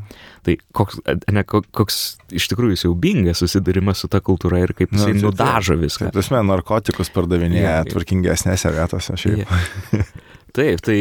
[0.42, 0.98] Tai koks,
[1.32, 1.98] ne, ko- koks
[2.34, 6.10] iš tikrųjų siaubingas susidūrimas su ta kultūra ir kaip Nu, jisai tai nudažo viską.
[6.12, 7.90] prasme, narkotikus pardavinėja Jo.
[7.92, 9.46] tvarkingesnėse vietose šiaip.
[9.46, 10.04] Jie-
[10.52, 10.98] Taip, tai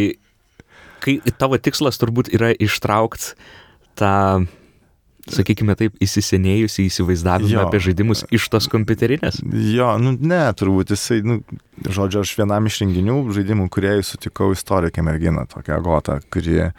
[1.01, 3.34] kai tavo tikslas turbūt yra ištraukti
[3.99, 4.47] tą,
[5.33, 7.65] sakykime taip, įsisenėjusi įsivaizdavimą Jo.
[7.67, 9.41] apie žaidimus iš tos kompiuterinės.
[9.75, 11.39] Jo, nu ne, turbūt jisai, nu,
[11.87, 16.71] žodžiu, aš vienam iš renginių žaidimų kuriejų sutikau istorikę merginą, tokią agotą, kuri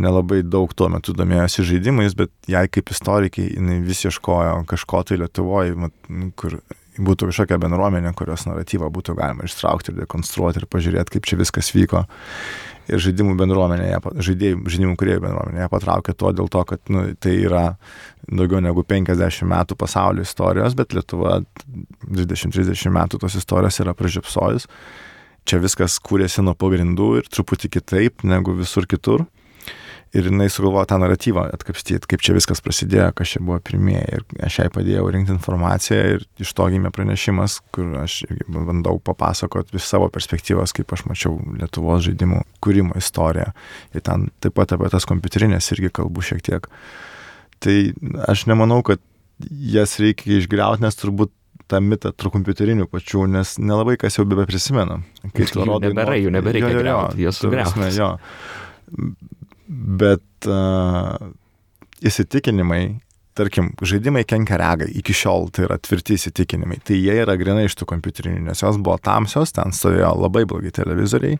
[0.00, 5.20] nelabai daug tuo metu domėjosi žaidimais, bet jai kaip istorikiai jinai vis ieškojo kažko tai
[5.22, 6.60] Lietuvoje, nu, kur
[7.00, 11.72] būtų kažkokia bendruomenė, kurios naratyvą būtų galima ištraukti ir dekonstruoti ir pažiūrėti, kaip čia viskas
[11.72, 12.04] vyko.
[12.92, 16.92] Ir žaidimų bendruomenė, ją pa- žaidėjų, žaidimų kuriejų bendruomenė ją patraukė to dėl to, kad
[16.92, 17.62] nu, tai yra
[18.28, 21.38] daugiau negu 50 metų pasaulio istorijos, bet Lietuva
[22.10, 24.68] 20-30 metų tos istorijos yra pražiopsojus.
[25.48, 29.24] Čia viskas kūrėsi nuo pagrindų ir truputį kitaip negu visur kitur.
[30.12, 34.18] Ir jinai sugalvojo tą naratyvą atkapstyti, kaip čia viskas prasidėjo, kas čia buvo pirmieji.
[34.18, 39.78] Ir aš jai padėjau rinkti informaciją ir iš to gimė pranešimas, kur aš bandau papasakoti
[39.80, 43.54] iš savo perspektyvos, kaip aš mačiau Lietuvos žaidimų kūrimo istoriją.
[43.96, 46.68] Ir ten taip pat apie tas kompiuterinės irgi kalbu šiek tiek.
[47.64, 47.78] Tai
[48.28, 49.00] aš nemanau, kad
[49.48, 51.32] jas reikia išgriauti, nes turbūt
[51.72, 55.00] tą mitą tarp kompiuterinių pačių, nes nelabai kas jau bebe prisimena.
[55.32, 57.88] Kai tu rodai, nebėra, jų nebereikia griauti, jos sugriauti.
[57.96, 58.16] Jo.
[59.72, 61.16] Bet uh,
[62.04, 62.82] įsitikinimai,
[63.38, 67.78] tarkim, žaidimai kenkia regai, iki šiol tai yra tvirti įsitikinimai, tai jie yra grinai iš
[67.80, 71.38] tų kompiuterinių, nes jos buvo tamsios, ten stovėjo labai blogi televizoriai,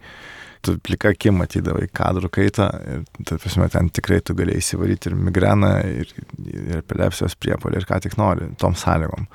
[0.62, 5.18] tu plika akim matydavai kadrų kaitą ir, tai prasme, ten tikrai tu galėjai įsivaryti ir
[5.18, 6.12] migreną, ir,
[6.46, 9.26] ir epilepsijos priepolį, ir ką tik nori, tom sąlygom.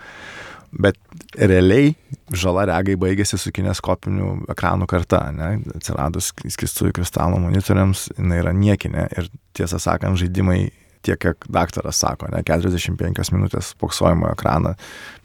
[0.77, 0.97] Bet
[1.37, 1.95] realiai
[2.37, 5.55] žala regai baigėsi su kineskopiniu ekranų karta, ne?
[5.77, 10.67] atsiradus skistųjų kristalų monitoriams, jinai yra niekinė ir tiesą sakant, žaidimai
[11.07, 14.75] tiek, kiek daktaras sako, ne, 45 minutės spoksojimo ekraną,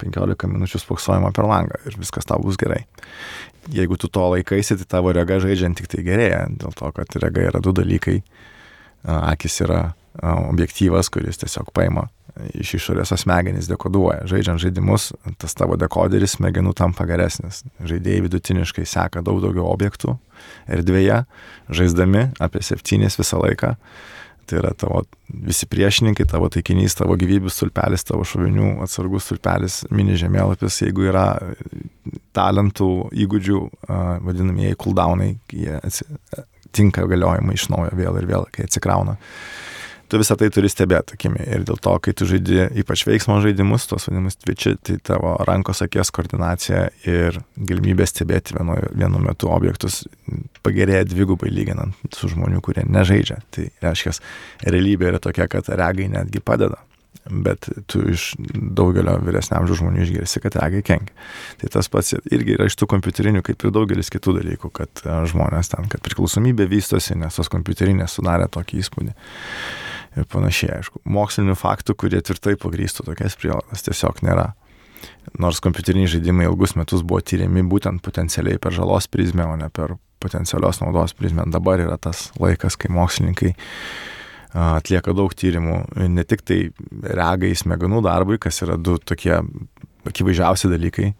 [0.03, 2.85] 15 minučių spoksojimo per langą ir viskas tau bus gerai.
[3.73, 7.51] Jeigu tu to laikaisi, tai tavo rega žaidžiant tik tai gerėja, dėl to, kad rega
[7.51, 8.21] yra du dalykai.
[9.03, 12.07] Akis yra objektyvas, kuris tiesiog paima
[12.59, 14.27] iš išorės smegenys dekoduoja.
[14.31, 17.63] Žaidžiant žaidimus, tas tavo dekoderis smegenų tampa geresnis.
[17.83, 20.17] Žaidėjai vidutiniškai seka daug daugiau objektų
[20.73, 21.23] erdvėje,
[21.73, 23.77] žaisdami apie septynės visą laiką.
[24.51, 30.17] Tai yra tavo visi priešininkai, tavo taikinys, tavo gyvybių stulpelis, tavo šovinių atsargus stulpelis, mini
[30.19, 31.27] žemėlapis, jeigu yra
[32.35, 32.91] talentų,
[33.23, 33.61] įgūdžių,
[34.27, 35.79] vadinamieji cooldownai, jie
[36.75, 39.15] tinka galiojimai iš naujo vėl ir vėl, kai atsikrauna
[40.13, 41.41] tu visą tai turi stebėti akimi.
[41.49, 45.81] Ir dėl to, kai tu žaidži ypač veiksmo žaidimus, tuos vadinamus tvičiai, tai tavo rankos
[45.87, 50.03] akies koordinacija ir galimybė stebėti vienu, vienu metu objektus
[50.61, 53.39] pagerėja dvigubai lyginant su žmonių, kurie nežaidžia.
[53.57, 54.13] Tai reiškia,
[54.69, 56.83] realybė yra tokia, kad regai netgi padeda.
[57.23, 61.15] Bet tu iš daugelio vyresniam žmonių išgirsi, kad regai kenkia.
[61.61, 65.73] Tai tas pats irgi yra iš tų kompiuterinių, kaip ir daugelis kitų dalykų, kad žmonės
[65.73, 69.17] ten, kad priklausomybė vystosi, nes tos kompiuterinės sudarė tokį įspūdį
[70.17, 71.03] ir panašiai, aišku.
[71.09, 74.53] Mokslinių faktų, kurie tvirtai pagrįstų tokias prielaidas, tiesiog nėra.
[75.43, 79.97] Nors kompiuteriniai žaidimai ilgus metus buvo tyriami būtent potencialiai per žalos prizmę, o ne per
[80.23, 81.47] potencialios naudos prizmę.
[81.51, 83.53] Dabar yra tas laikas, kai mokslininkai
[84.53, 85.79] atlieka daug tyrimų,
[86.13, 86.59] ne tik tai
[87.03, 89.39] regai smegenų darbui, kas yra du tokie
[90.09, 91.13] akivaizdžiausi dalykai,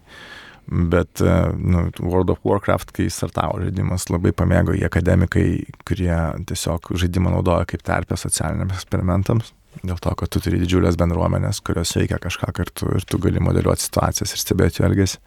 [0.67, 5.47] Bet e, nu, World of Warcraft, kai startavo žaidimas, labai pamėgo į akademikai,
[5.87, 6.13] kurie
[6.49, 9.51] tiesiog žaidimą naudoja kaip terpę socialiniams eksperimentams.
[9.81, 13.87] Dėl to, kad tu turi didžiulės bendruomenės, kurios veikia kažką kartu ir tu gali modeliuoti
[13.87, 15.21] situacijas ir stebėti jų elgesį.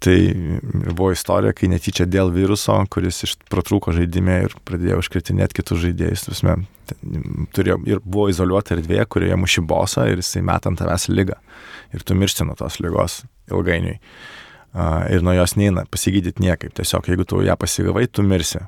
[0.00, 0.16] Tai
[0.96, 3.18] buvo istorija, kai netyčia dėl viruso, kuris
[3.52, 6.22] protrūko žaidime ir pradėjo užkritinėti kitus žaidėjus.
[6.30, 6.54] Tusme,
[7.52, 11.36] turėjo, ir buvo izoliuota erdvė, kurioje muši bosą ir jisai metant tavęs lygą.
[11.92, 13.20] Ir tu miršti nuo tos lygos
[13.52, 13.98] ilgainiui.
[15.12, 16.72] Ir nuo jos neina pasigydyti niekaip.
[16.80, 18.64] Tiesiog jeigu tu ją pasigavai, tu mirsi.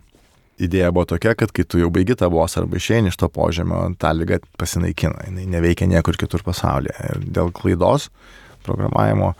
[0.61, 3.83] Idėja buvo tokia, kad kai tu jau baigi tą bosą arba išeini iš to požemio,
[4.00, 5.24] ta lyga pasinaikina.
[5.33, 6.92] Jis neveikia niekur kitur pasaulyje.
[7.09, 8.11] Ir dėl klaidos
[8.66, 9.33] programavimo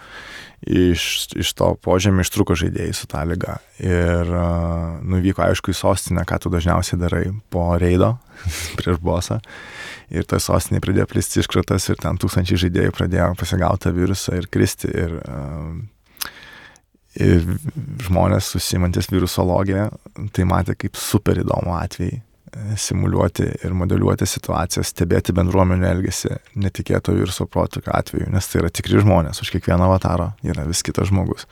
[0.63, 3.59] iš, iš to požemio ištruko žaidėjai su tą lyga.
[3.83, 8.15] Ir uh, nuvyko aišku į sostinę, ką tu dažniausiai darai po reido
[8.79, 9.41] prieš bosą.
[10.11, 14.91] Ir toje sostinėje pradėjo plisti iškratas ir ten tūkstančiai žaidėjų pradėjo pasigauti virusą ir kristi.
[14.93, 15.77] Ir, uh,
[17.17, 17.45] ir
[18.05, 19.89] žmonės susimantis virusologiją
[20.37, 22.21] tai matė kaip super įdomų atvejį
[22.77, 29.03] simuliuoti ir modeliuoti situacijas, stebėti bendruomenių elgesį netikėto viruso protokio atveju, nes tai yra tikri
[29.03, 31.47] žmonės, už kiekvieno avataro yra vis kitas žmogus.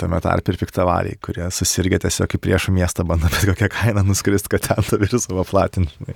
[0.00, 4.48] Tame tarp ir piktavariai, kurie susirgė tiesiog į priešų miestą, bando bet kokią kainą nuskrist,
[4.48, 6.14] kad ten tą virusą paplatinti.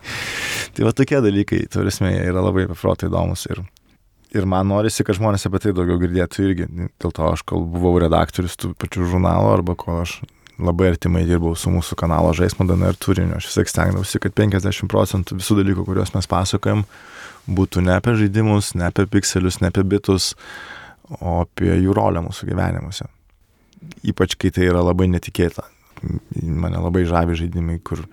[0.77, 3.61] Tai va tokie dalykai, turisme, yra labai paprotai įdomus ir,
[4.33, 6.71] ir man norisi, kad žmonės apie tai daugiau girdėtų irgi.
[6.97, 10.23] Dėl to aš kol buvau redaktorius tų pačių žurnalų arba ko aš
[10.59, 13.39] labai artimai dirbau su mūsų kanalo žaismo DNR turiniu.
[13.39, 16.85] Aš vis tiek stengdavausi, kad 50 procentų visų dalykų, kuriuos mes pasakojam,
[17.51, 20.33] būtų ne apie žaidimus, ne apie pikselius, ne apie bitus,
[21.21, 23.09] o apie jų rolę mūsų gyvenimuose.
[24.07, 25.67] Ypač kai tai yra labai netikėta.
[26.41, 28.05] Mane labai žavi žaidimai, kur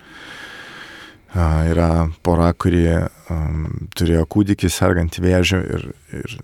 [1.32, 5.86] yra pora, kurie um, turėjo kūdikį sergantį vėžių ir,
[6.18, 6.34] ir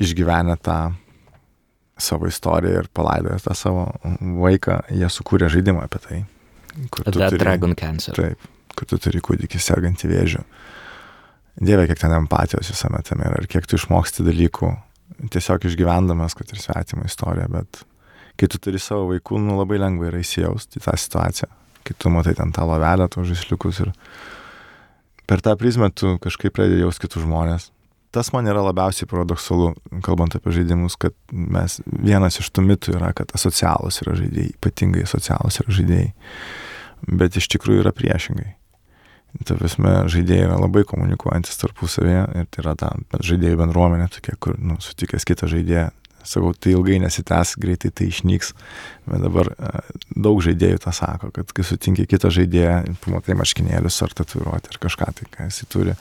[0.00, 0.78] išgyvenę tą
[2.02, 3.86] savo istoriją ir palaidojo tą savo
[4.42, 6.20] vaiką, jie sukūrė žaidimą apie tai.
[6.70, 8.14] The turi, Dragon Cancer.
[8.16, 10.44] Taip, kur tu turi kūdikį sergantį vėžių.
[11.60, 14.70] Dieve, kiek ten empatijos visame tame yra ir kiek tu išmoksti dalykų,
[15.34, 17.82] tiesiog išgyvendamas, kad ir svetimą istoriją, bet
[18.40, 21.50] kai tu turi savo vaikų, nu labai lengva yra įsijausti į tą situaciją,
[21.84, 23.92] kai tu matai ten tą lavelę, tos žaisliukus ir
[25.28, 27.68] per tą prizmę tu kažkaip pradedi jausti kitus žmonės
[28.14, 29.72] tas man yra labiausiai paradoksalu,
[30.06, 35.04] kalbant apie žaidimus, kad mes, vienas iš tų mitų yra, kad asocialus yra žaidėjai, ypatingai
[35.06, 36.08] asocialus yra žaidėjai,
[37.20, 38.50] bet iš tikrųjų yra priešingai.
[39.46, 44.56] Ta prasme, žaidėjai yra labai komunikuojantis tarpusavėje ir tai yra ta žaidėjų bendruomenė tokia, kur,
[44.58, 45.86] nu, sutikęs kitą žaidėją,
[46.26, 48.50] sakau, tai ilgai nesitęs, greitai tai išnyks,
[49.06, 49.70] bet dabar e,
[50.18, 55.12] daug žaidėjų tą sako, kad kai sutinki kitą žaidėją, pamatai marškinėlius ar tatuiruoti ar kažką,
[55.20, 55.96] tai ką jisai turi,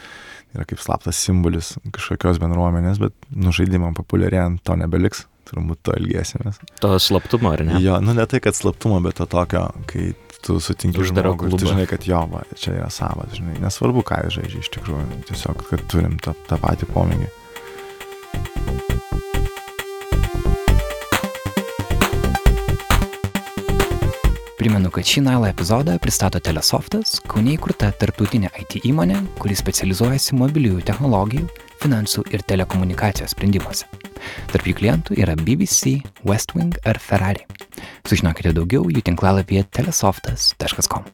[0.55, 6.61] yra kaip slaptas simbolis kažkokios bendruomenės, bet nu žaidimam populiarėjant to nebeliks, turbūt to ilgėsimės.
[6.83, 7.77] To slaptumo, ar ne?
[7.83, 10.11] Jo, nu ne tai, kad slaptumo, bet to tokio, kai
[10.45, 14.23] tu sutinki žmogų ir tu žinai, kad jo, va, čia yra savas, žinai, nesvarbu, ką
[14.33, 17.33] žaidžia iš tikrųjų, tiesiog, kad turim tą, tą patį pomėgį.
[24.79, 30.85] Primenu, kad šį Nailą epizodą pristato Telesoftas, kauniai įkurta tarptautinė IT įmonė, kuri specializuojasi mobiliųjų
[30.87, 31.47] technologijų,
[31.81, 33.89] finansų ir telekomunikacijos sprendimuose.
[34.53, 37.43] Tarp jų klientų yra BBC, Westwing ar Ferrari.
[38.07, 41.09] Sužinokite daugiau jų tinklalapyje telesoftas.com.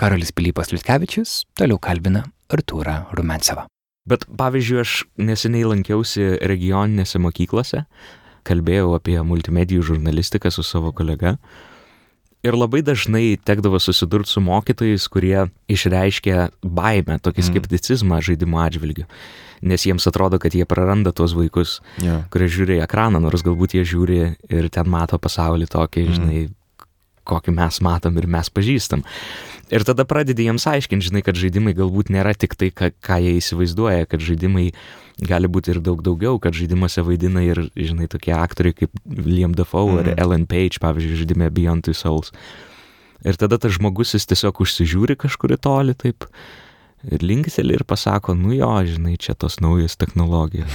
[0.00, 3.68] Karolis Pilypas Liutkevičius toliau kalbina Artūrą Rumensevą.
[4.08, 7.84] Bet pavyzdžiui, aš neseniai lankiausi regioninėse mokyklose,
[8.48, 11.36] kalbėjau apie multimedijų žurnalistiką su savo kolega.
[12.40, 17.48] Ir labai dažnai tekdavo susidurti su mokytojais, kurie išreiškia baimę, tokį Mm.
[17.50, 19.04] skepticizmą žaidimo atžvilgiu.
[19.60, 22.24] Nes jiems atrodo, kad jie praranda tuos vaikus, Jo.
[22.30, 26.14] kurie žiūri ekraną, nors galbūt jie žiūri ir ten mato pasaulį tokį, Mm.
[26.16, 26.50] žinai,
[27.28, 29.04] kokį mes matom ir mes pažįstam.
[29.70, 33.36] Ir tada pradedi jiems aiškinti, žinai, kad žaidimai galbūt nėra tik tai, ką, ką jie
[33.38, 34.70] įsivaizduoja, kad žaidimai
[35.26, 39.86] gali būti ir daug daugiau, kad žaidimuose vaidina ir, žinai, tokie aktoriai kaip Liam Dafoe
[39.86, 40.00] mm.
[40.00, 40.10] Mhm.
[40.16, 42.34] ar Ellen Page, pavyzdžiui, žaidime Beyond Two Souls.
[43.20, 46.24] Ir tada tas žmogus jis tiesiog užsižiūri kažkur į tolį taip
[47.04, 50.72] ir linkteli ir pasako, nu jo, žinai, čia tos naujas technologijos.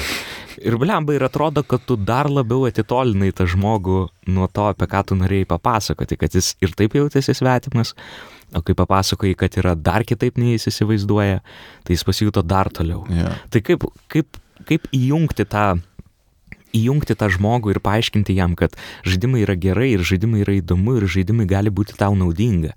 [0.66, 4.00] Ir blemba ir atrodo, kad tu dar labiau atitolinai tą žmogų
[4.34, 7.94] nuo to, apie ką tu norėjai papasakoti, kad jis ir taip jautėsi svetimas,
[8.56, 11.44] o kai papasakoji, kad yra dar kitaip nei jis įsivaizduoja,
[11.86, 13.04] tai jis pasijuto dar toliau.
[13.14, 13.30] Jo.
[13.54, 15.68] Tai kaip, kaip, kaip įjungti tą
[16.76, 18.76] įjungti tą žmogų ir paaiškinti jam, kad
[19.08, 22.76] žaidimai yra gerai ir žaidimai yra įdomu ir žaidimai gali būti tau naudinga.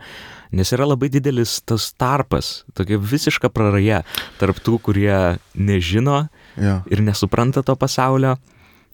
[0.55, 4.01] Nes yra labai didelis tas tarpas, tokia visiška praraja
[4.41, 5.19] tarp tų, kurie
[5.55, 6.79] nežino Jo.
[6.89, 8.39] ir nesupranta to pasaulio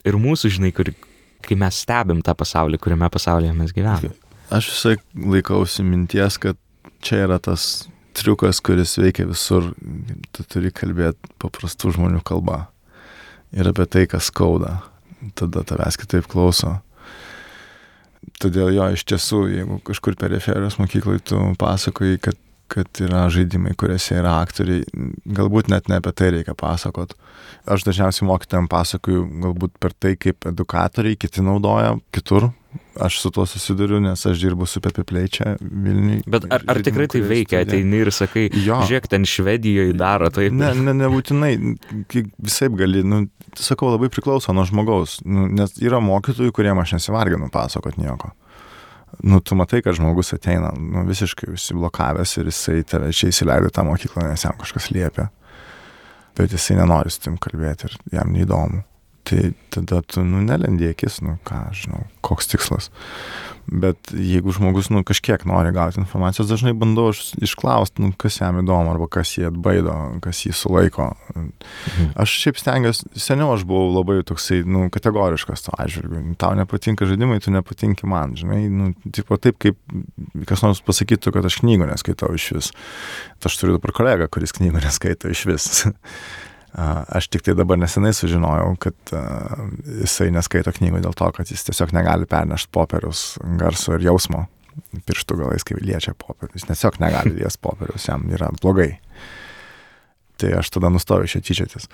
[0.05, 0.91] ir mūsų, žinai, kur,
[1.47, 4.13] kai mes stebim tą pasaulį, kuriame pasaulyje mes gyvename.
[4.55, 6.59] Aš visai laikausi minties, kad
[7.05, 9.73] čia yra tas triukas, kuris veikia visur.
[10.35, 12.67] Tu turi kalbėti paprastų žmonių kalba.
[13.55, 14.81] Ir apie tai, kas skauda.
[15.39, 16.79] Tada tavęs kitaip klauso.
[18.41, 22.39] Todėl jo, iš tiesų, jeigu kažkur periferijos mokyklai tu pasakoji, kad,
[22.73, 24.85] kad yra žaidimai, kuriuose yra aktoriai,
[25.37, 27.15] galbūt net ne apie tai reikia pasakot.
[27.71, 32.51] Aš dažniausiai mokytojams pasakoju galbūt per tai, kaip edukatoriai kiti naudoja kitur.
[33.01, 36.21] Aš su tuo susiduriu, nes aš dirbu su Pepe Play čia Vilniui.
[36.31, 37.65] Bet ar, ar tikrai tai veikia?
[37.67, 38.81] Ateini ir sakai, Jo.
[38.87, 40.55] žiūrėk, ten Švedijoje daro taip.
[40.55, 41.53] Ne, ne, nebūtinai,
[42.39, 43.25] visai gali, nu,
[43.59, 48.31] sakau, labai priklauso nuo žmogaus, nu, nes yra mokytojų, kuriem aš nesivarginu pasakot nieko.
[49.23, 53.85] Nu, tu matai, kad žmogus ateina, nu, visiškai užsiblokavęs ir jisai tave čia įsileido tą
[53.87, 55.29] mokyklą, nes jam kažkas liepia.
[56.35, 58.83] Bet jisai nenori su tim kalbėti ir jam neįdomu.
[59.25, 59.41] Tai
[59.73, 62.91] tada tu, nu, nelendėkis, nu, ką, žinau, koks tikslas.
[63.65, 68.93] Bet jeigu žmogus, nu, kažkiek nori gauti informacijos, dažnai bandau išklausti, nu, kas jam įdomu,
[68.93, 71.09] arba kas jį atbaido, kas jį sulaiko.
[71.33, 72.13] Mhm.
[72.21, 76.37] Aš šiaip stengiuosi, seniau aš buvau labai toksai, nu, kategoriškas to atžvilgiu.
[76.41, 79.81] Tau nepatinka žaidimai, tu nepatinki man, žinai, nu, tipo taip, kaip
[80.51, 82.75] kas nors pasakytų, kad aš knygų neskaitau iš vis.
[83.45, 85.71] Aš turiu dabar kolegą, kuris knygų neskaito iš vis.
[86.75, 89.13] Aš tik tai dabar nesenai sužinojau, kad
[90.01, 94.49] jisai neskaito knygų dėl to, kad jis tiesiog negali pernešti popieriaus garso ir jausmo
[95.07, 96.67] pirštų galais, kai liečia popierius.
[96.67, 98.97] Tiesiog negali lies popierius, jam yra blogai.
[100.43, 101.87] Tai aš tada nustojau jo tyčiotis,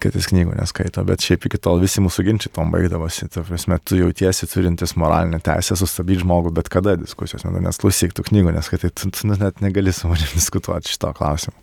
[0.00, 3.28] kad jis knygų neskaito, bet šiaip iki tol visi mūsų ginčiai tom baigdavosi.
[3.28, 8.24] Ta prasme, tu jautiesi turintis moralinę teisę sustabdyti žmogų bet kada diskusijos nes klausyk, tu
[8.24, 11.60] knygų neskaitai, tu, tu net negali su manim diskutuoti šito klausimu.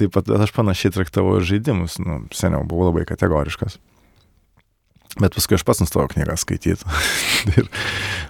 [0.00, 3.76] Taip pat aš panašiai traktavau ir žaidimus, nu, seniau buvau labai kategoriškas.
[5.18, 6.86] Bet paskui aš pats nustojau knygą skaityti.
[7.58, 7.66] ir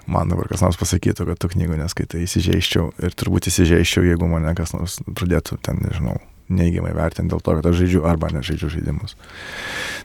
[0.09, 2.89] man dabar kas nors pasakytų, kad tu knygų neskaitai, įsižeiščiau.
[3.05, 6.17] Ir turbūt įsižeiščiau, jeigu mane kas nors pradėtų ten, nežinau,
[6.51, 9.15] neigiamai vertinti dėl to, kad aš žaidžiu arba nežaidžiu žaidimus.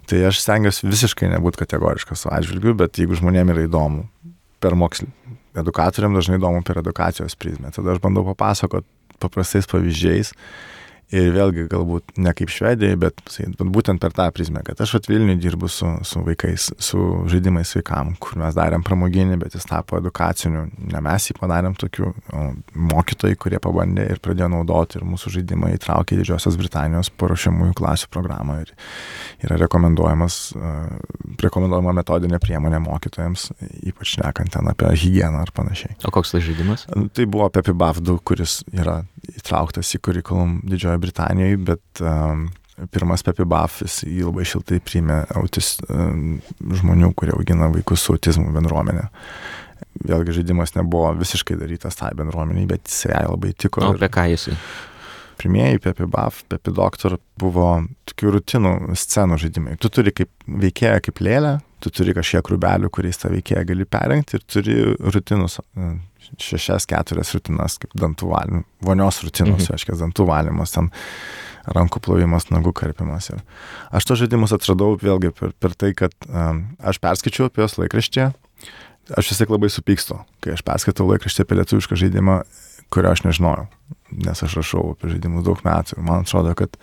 [0.07, 4.07] Tai aš stengiuosi visiškai nebūti kategoriškas atžvilgiu, bet jeigu žmonėms yra įdomu
[4.63, 5.09] per mokslį,
[5.59, 8.87] edukatoriam dažnai įdomu per edukacijos prizmę, tada aš bandau papasakot
[9.23, 10.35] paprastais pavyzdžiais
[11.15, 15.37] Ir vėlgi galbūt ne kaip Švedijai, bet, bet būtent per tą prizmę, kad aš atvilniui
[15.39, 20.65] dirbu su, su vaikais, su žaidimais vaikam, kur mes darėm pramoginį, bet jis tapo edukaciniu.
[20.91, 22.11] Ne mes jį padarėm tokių
[22.91, 28.59] mokytojai, kurie pabandė ir pradėjo naudoti ir mūsų žaidimai įtraukė Didžiosios Britanijos paruošiamųjų klasių programą
[28.65, 28.75] ir
[29.47, 30.41] yra rekomenduojamas,
[31.47, 33.53] rekomenduojama metodinė priemonė mokytojams,
[33.87, 35.95] ypač nekant ten apie higieną ar panašiai.
[36.03, 36.89] O koks tai žaidimas?
[36.91, 39.05] Tai buvo apie Pibavdu, kuris yra
[39.35, 42.49] įtrauktas į kurikulum Didžiojo Britanijoje, bet um,
[42.93, 48.53] pirmas Pepi Buffis jį labai šiltai priėmė autis, um, žmonių, kurie augina vaikus su autizmu
[48.57, 49.07] bendruomenė.
[50.07, 53.83] Vėlgi žaidimas nebuvo visiškai darytas tai bendruomeniai, bet jis jai labai tiko.
[53.85, 54.57] O apie ką jisai?
[55.37, 59.77] Pirmieji Pepi Buff, Pepi Doctor buvo tokių rutinų scenų žaidimai.
[59.81, 64.39] Tu turi kaip veikėją, kaip lėlę, tu turi kažkiek rubelių, kuriais tą veikėją gali perrengti
[64.39, 64.77] ir turi
[65.13, 65.59] rutinus
[66.43, 69.75] šešias, keturias rutinas, kaip dantų valymas, vonios rutinos, mhm.
[69.75, 70.91] reiškia, dantų valymas, ten
[71.77, 73.31] rankų plovimas, nagų karpimas.
[73.35, 73.43] Ir
[73.95, 78.31] aš to žaidimus atradau vėlgi per, per tai, kad um, aš perskaičiau apie juos laikraštyje,
[79.19, 82.41] aš vis tiek labai supykstu, kai aš perskaitau laikraštį apie lietuvišką žaidimą,
[82.95, 83.67] kurio aš nežinojau,
[84.27, 86.79] nes aš rašau apie žaidimus daug metų ir man atrodo, kad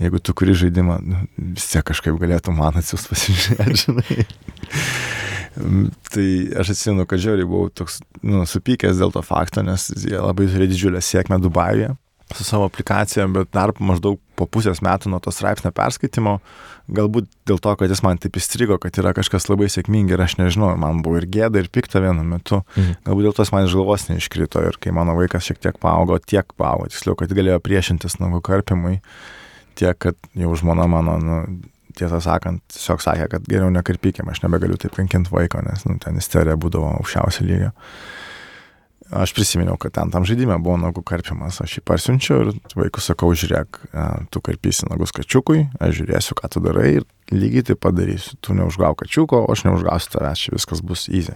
[0.00, 1.24] jeigu tu kuri žaidimą, nu,
[1.56, 4.24] vis tiek kažkaip galėtų man atsiųsti pasižiūrėti, žinai.
[6.10, 6.28] Tai
[6.62, 10.72] aš atsimenu, kad žiauriai buvau toks nu, supykęs dėl to fakto, nes jie labai turėjo
[10.74, 11.94] didžiulę sėkmę Dubajuje
[12.34, 16.36] su savo aplikacija, bet dar maždaug po pusės metų nuo to straipsnio perskaitimo,
[16.90, 20.36] galbūt dėl to, kad jis man taip įstrigo, kad yra kažkas labai sėkmingi ir aš
[20.40, 23.00] nežinau, man buvo ir gėda, ir pikta vienu metu, mhm.
[23.08, 26.54] galbūt dėl to man iš galvos neiškrito ir kai mano vaikas šiek tiek paaugo, tiek
[26.58, 29.00] paaugo, tiksliau, kad galėjo priešintis nagų karpimui,
[29.78, 31.42] tiek, kad jau žmona mano, nu,
[32.00, 36.18] tiesą sakant, tiesiog sakė, kad geriau nekarpykim, aš nebegaliu taip kankinti vaiko, nes nu, ten
[36.20, 37.70] isterija būdavo aukščiausio lygio.
[39.10, 43.32] Aš prisiminiau, kad ten tam žaidime buvo nagų karpimas, aš jį parsiunčiau ir vaikus sakau,
[43.34, 43.80] žiūrėk,
[44.30, 48.38] tu karpysi nagus kačiukui, aš žiūrėsiu, ką tu darai ir lygiai taip padarysiu.
[48.38, 51.34] Tu neužgau kačiuko, aš neužgausiu tavęs, čia viskas bus easy.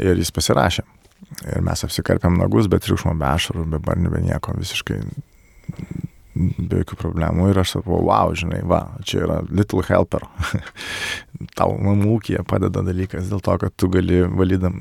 [0.00, 0.86] Ir jis pasirašė.
[1.52, 5.02] Ir mes apsikarpėm nagus, bet triukšmo be ašarų, be barnių, be nieko, visiškai
[6.34, 10.26] be jokių problemų ir aš sakau, wow, žinai, va, čia yra little helper.
[11.58, 14.78] Tau namų ūkija padeda dalykas dėl to, kad tu gali valydam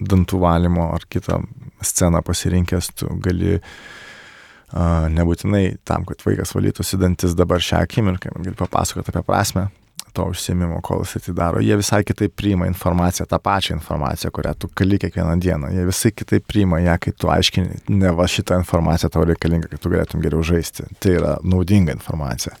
[0.00, 1.40] dantų valymo ar kitą
[1.84, 8.56] sceną pasirinkęs, tu gali uh, nebūtinai tam, kad vaikas valytųsi dantis dabar šią akimirką, gali
[8.58, 9.68] papasakoti apie prasme
[10.14, 11.62] to užsiemimo, kol jis tai daro.
[11.64, 15.72] Jie visai kitaip priima informaciją, tą pačią informaciją, kurią tu kali kiekvieną dieną.
[15.74, 19.82] Jie visai kitaip priima ją, kai tu aiškini, ne va šitą informaciją tau reikalinga, kad
[19.82, 20.88] tu galėtum geriau žaisti.
[21.00, 22.56] Tai yra naudinga informacija.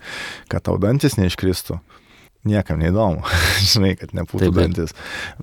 [0.48, 1.80] Kad tau dantis neiškristų,
[2.48, 3.20] niekam neįdomu,
[3.72, 4.94] žinai, kad nepūtų taip, dantis.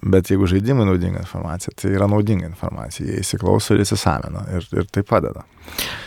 [0.02, 4.90] Bet jeigu žaidimui naudinga informacija, tai yra naudinga informacija, jie įsiklauso ir įsisamina ir, ir
[4.90, 5.46] tai padeda.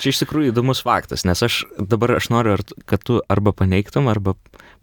[0.01, 2.57] Čia iš tikrųjų įdomus faktas, nes aš dabar aš noriu,
[2.90, 4.34] kad tu arba paneigtum, arba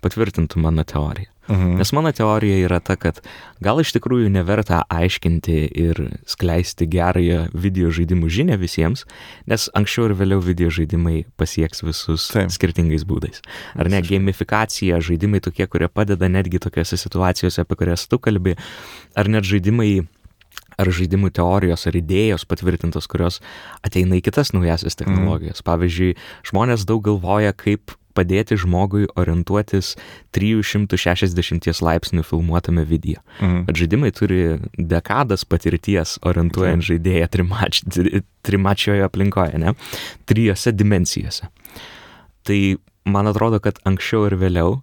[0.01, 1.31] patvirtintum mano teoriją.
[1.47, 1.77] Mhm.
[1.79, 3.21] Nes mano teorija yra ta, kad
[3.63, 9.05] gal iš tikrųjų neverta aiškinti ir skleisti gerąją video žaidimų žinę visiems,
[9.47, 12.51] nes anksčiau ir vėliau video žaidimai pasieks visus Taip.
[12.51, 13.39] skirtingais būdais.
[13.79, 18.57] Ar ne, gamifikacija, žaidimai tokie, kurie padeda netgi tokiose situacijose, apie kurias tu kalbi,
[19.15, 20.03] ar net žaidimai
[20.77, 23.39] ar žaidimų teorijos ar idėjos patvirtintos, kurios
[23.85, 25.63] ateina į kitas naujasias technologijas.
[25.63, 25.67] Mm.
[25.71, 26.17] Pavyzdžiui,
[26.51, 29.93] žmonės daug galvoja, kaip padėti žmogui orientuotis
[30.35, 33.21] 360 laipsnių filmuotame video.
[33.39, 33.63] Mhm.
[33.69, 34.41] Bet žaidimai turi
[34.77, 36.87] dekadas patirties orientuojant mhm.
[36.89, 37.83] žaidėją trimač,
[38.47, 39.77] trimačioje aplinkoje, ne?
[40.29, 41.51] Trijose dimensijose.
[42.47, 42.59] Tai
[43.07, 44.79] man atrodo, kad anksčiau ir vėliau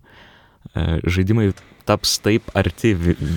[0.75, 1.51] žaidimai
[1.85, 2.95] taps taip arti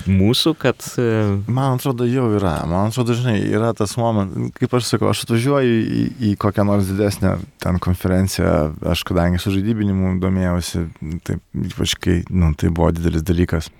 [0.08, 0.80] mūsų, kad...
[1.00, 1.08] E,
[1.50, 2.54] man atrodo, jau yra.
[2.68, 6.88] Man atrodo, žinai, yra tas momentas, kaip aš sakau, aš atvažiuoju į, į kokią nors
[6.88, 8.54] didesnę ten konferenciją,
[8.88, 10.86] aš kadangi su žaidybinimu domėjausi,
[11.28, 13.70] taip, ypač kai, nu, tai buvo didelis dalykas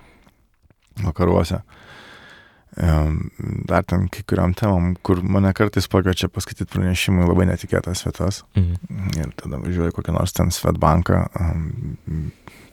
[1.05, 1.63] vakaruose.
[2.77, 8.43] Dar ten kai kuriam temam, kur mane kartais pakviečia paskaityti pranešimui labai netikėtas vietas.
[8.59, 9.13] Mhm.
[9.19, 11.23] Ir tada važiuoju kokią nors ten Svetbanką,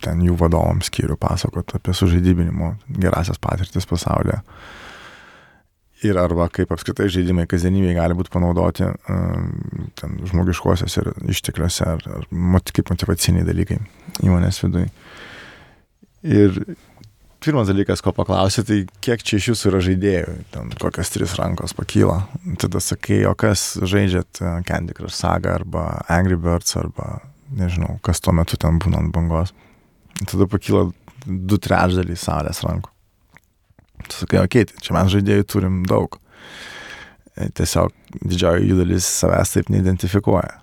[0.03, 4.41] ten jų vadovams skyrių pasakoti apie sužaidybinimo gerasias patirtis pasaulyje.
[6.05, 8.89] Ir arba kaip apskritai žaidimai kasdienybėje gali būti panaudoti
[9.97, 12.27] ten žmogiškosios ir ištekliuose, ar, ar
[12.75, 13.79] kaip motivaciniai dalykai
[14.27, 14.91] įmonės viduje.
[16.25, 16.59] Ir
[17.45, 21.75] pirmas dalykas, ko paklausė, tai kiek čia iš jūsų yra žaidėjų, ten kokias tris rankos
[21.77, 22.23] pakyla.
[22.61, 27.19] Tada sakai, o kas žaidžiat Candy Crush Saga arba Angry Birds arba
[27.55, 29.53] nežinau, kas tuo metu ten būna ant bangos.
[30.25, 30.89] Tada pakyla
[31.25, 32.91] du trečdaliai saulės rankų.
[34.05, 36.19] Tu sakai, okei, okay, tai čia mes žaidėjų turim daug.
[37.35, 40.61] E, tiesiog didžioji jų dalis savęs taip neidentifikuoja.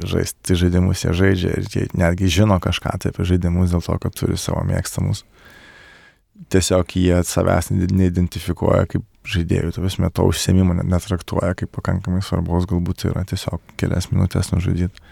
[0.00, 4.14] žaisti žaidimus, jie žaidžia ir jie netgi žino kažką tai apie žaidimus dėl to, kad
[4.16, 5.24] turi savo mėgstamus.
[6.52, 13.08] Tiesiog jie savęs neidentifikuoja kaip žaidėjų, tu vis metu užsiemimą netraktuoja kaip pakankamai svarbos, galbūt
[13.10, 15.02] yra tiesiog kelias minutės nužudyti.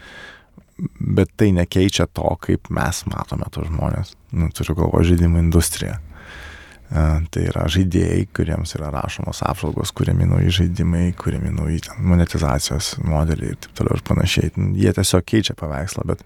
[1.01, 4.12] Bet tai nekeičia to, kaip mes matome tos žmonės.
[4.37, 5.97] Nu, turiu galvo žaidimų industriją.
[6.87, 13.59] Tai yra žaidėjai, kuriems yra rašomos apžvalgos, kuriami nauji žaidimai, kuriami nauji monetizacijos modeliai ir
[13.64, 14.53] taip toliau ir panašiai.
[14.79, 16.22] Jie tiesiog keičia paveikslą, bet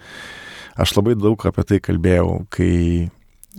[0.76, 2.74] aš labai daug apie tai kalbėjau, kai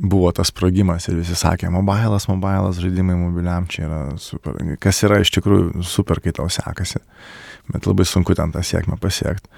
[0.01, 4.57] buvo tas sprogimas ir visi sakė, mobilas, mobilas, žaidimai mobiliam čia yra super.
[4.81, 7.03] Kas yra iš tikrųjų super, kai tau sekasi,
[7.69, 9.49] bet labai sunku ten tą sėkmę pasiekti.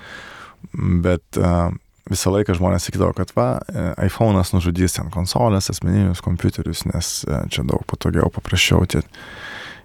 [1.03, 1.71] Bet uh,
[2.09, 7.39] visą laiką žmonės sakydavo, kad va, e, iPhone'as nužudys ten konsolės, asmeninius kompiuterius, nes e,
[7.53, 8.83] čia daug patogiau, paprasčiau.
[8.89, 9.03] Tie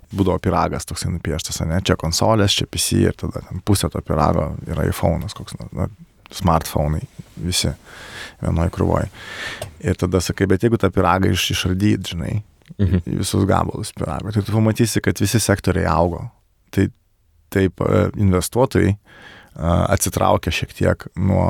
[0.08, 4.88] būdavo piragas toksai nupieštas, ne, čia konsolės, čia PC ir tada pusė to pirago yra
[4.88, 5.90] iPhone'as, koks, na,
[6.34, 7.04] smartphone'ai,
[7.44, 7.70] visi
[8.42, 9.12] vienoje krūvoje.
[9.84, 12.38] Ir tada sakai, bet jeigu tą piragą iš, išardyt, žinai,
[12.76, 13.02] mhm.
[13.20, 16.24] visus gabalus pirago, tai tu pamatysi, kad visi sektoriai augo.
[16.74, 16.88] Tai
[17.54, 18.96] taip e, investuotojai
[19.58, 21.46] atsitraukia šiek tiek nuo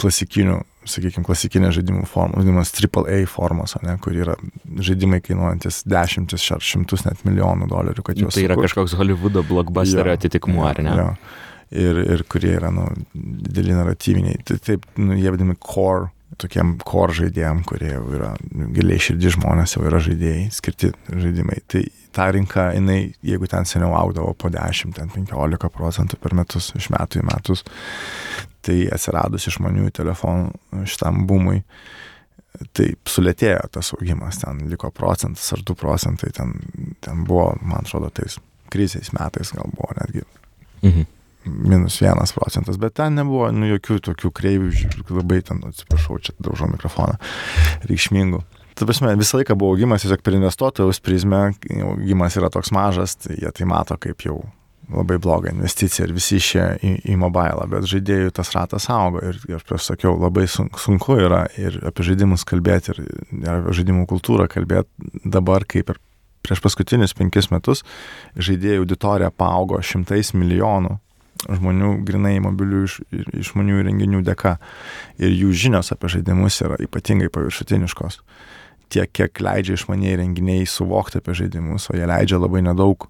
[0.00, 0.56] klasikinių,
[0.88, 4.34] sakykime, klasikinės žaidimų formų, vadinamas AAA formos, ne, kur yra
[4.82, 8.34] žaidimai kainuojantis dešimtis ar šimtus net milijonų dolerių, kad juos.
[8.34, 8.66] Tai yra sukurt.
[8.66, 10.96] kažkoks Hollywoodo blockbusterio atitikmuo, ar ne?
[10.98, 11.08] Jo.
[11.70, 14.40] Ir, ir kurie yra, nu, dideli naratyviniai.
[14.42, 18.30] Tai taip, nu, jie vadinami core tokiem core žaidėjim, kurie jau yra
[18.74, 21.58] giliai širdį žmonės, jau yra žaidėjai, skirti žaidimai.
[21.70, 21.82] Tai
[22.14, 27.22] ta rinka, jinai, jeigu ten seniau augdavo po 10, 15 procentų per metus, iš metų
[27.22, 27.64] į metus,
[28.66, 31.62] tai atsiradus išmaniųjų telefonų šitam bumui,
[32.76, 36.54] tai sulėtėjo tas augimas, ten liko procentas ar 2 procentai, ten,
[37.02, 38.38] ten buvo, man atrodo, tais
[38.70, 40.26] krizės metais gal buvo netgi.
[40.86, 41.08] Mhm
[41.44, 44.70] minus vienas procentas, bet ten nebuvo nu, jokių tokių kreivių,
[45.16, 47.16] labai ten, atsiprašau, čia daužau mikrofoną,
[47.88, 48.42] reikšmingų.
[48.78, 51.50] Tu prasme, visą laiką buvo augimas, tiesiog per investuotojus prizmę,
[51.84, 54.38] augimas yra toks mažas, tai jie tai mato kaip jau
[54.90, 59.38] labai blogą investiciją ir visi išė į, į mobilą, bet žaidėjų tas ratas augo ir,
[59.50, 63.02] ir aš sakiau, labai sunku yra ir apie žaidimus kalbėti ir,
[63.38, 66.00] ir apie žaidimų kultūrą kalbėti dabar kaip ir
[66.42, 67.84] prieš paskutinius penkis metus
[68.40, 70.96] žaidėjų auditorija paaugo šimtais milijonų
[71.48, 72.98] žmonių grinai mobilių iš,
[73.44, 74.56] išmanių įrenginių dėka.
[75.22, 78.20] Ir jų žinios apie žaidimus yra ypatingai paviršutiniškos.
[78.90, 83.06] Tiek, kiek leidžia išmaniai įrenginiai suvokti apie žaidimus, o jie leidžia labai nedaug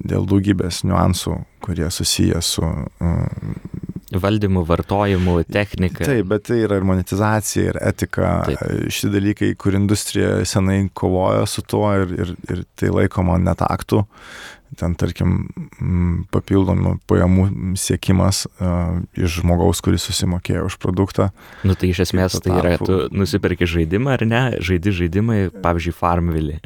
[0.00, 3.58] dėl daugybės niuansų, kurie susiję su um,
[4.18, 6.04] valdymu, vartojimu, technika.
[6.08, 8.32] Taip, bet tai yra ir monetizacija, ir etika.
[8.48, 8.64] Taip.
[8.90, 14.02] Šitie dalykai, kur industrija senai kovoja su tuo ir, ir, ir tai laikoma netaktų
[14.78, 15.34] ten tarkim
[16.30, 17.46] papildomų pajamų
[17.80, 21.30] siekimas uh, iš žmogaus, kuris susimokėjo už produktą.
[21.66, 26.60] Nu tai iš esmės tai yra, tu nusipirki žaidimą ar ne, žaidi žaidimai, pavyzdžiui, Farmville,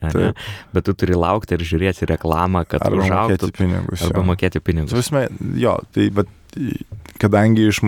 [0.75, 3.41] bet tu turi laukti ir žiūrėti reklamą, kad arba užaugtų.
[3.49, 4.29] Mokėti pinigus, arba jo.
[4.33, 4.97] mokėti pinigus.
[4.99, 5.27] Visme,
[5.61, 6.33] jo, tai bet
[7.23, 7.81] kadangi iš,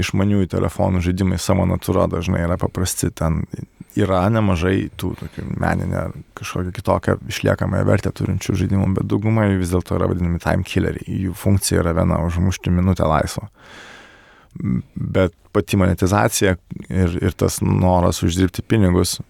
[0.00, 3.42] išmaniųjų telefonų žaidimai savo natūra dažnai yra paprasti, ten
[3.98, 6.04] yra nemažai tų tokių meninę
[6.38, 11.20] kažkokią kitokią išliekamąją vertę turinčių žaidimų, bet dauguma jų vis dėlto yra vadinami time killeriai.
[11.28, 13.48] Jų funkcija yra viena- užmušti minutę laisvą.
[14.94, 16.56] Bet pati monetizacija
[16.88, 19.20] ir, ir tas noras uždirbti pinigus,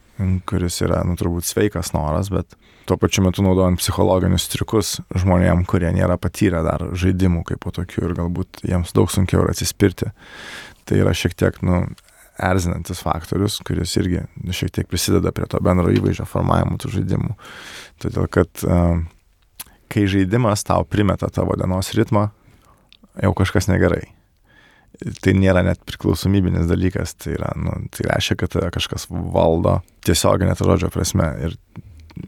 [0.49, 2.55] kuris yra, nu, turbūt sveikas noras, bet
[2.89, 8.09] tuo pačiu metu naudojant psichologinius triukus žmonėm, kurie nėra patyrę dar žaidimų kaip po tokių
[8.09, 10.12] ir galbūt jiems daug sunkiau yra atsispirti.
[10.85, 11.85] Tai yra šiek tiek, nu,
[12.39, 17.37] erzinantis faktorius, kuris irgi šiek tiek prisideda prie to bendro įvaizdžio formavimo tų žaidimų.
[18.03, 18.67] Todėl, kad
[19.93, 22.29] kai žaidimas tau primeta tavo dienos ritmą,
[23.23, 24.14] jau kažkas negerai.
[24.95, 30.68] Tai nėra net priklausomybinis dalykas, tai, yra, nu, tai reiškia, kad kažkas valdo tiesioginė to
[30.68, 31.26] žodžio prasme.
[31.49, 31.57] Ir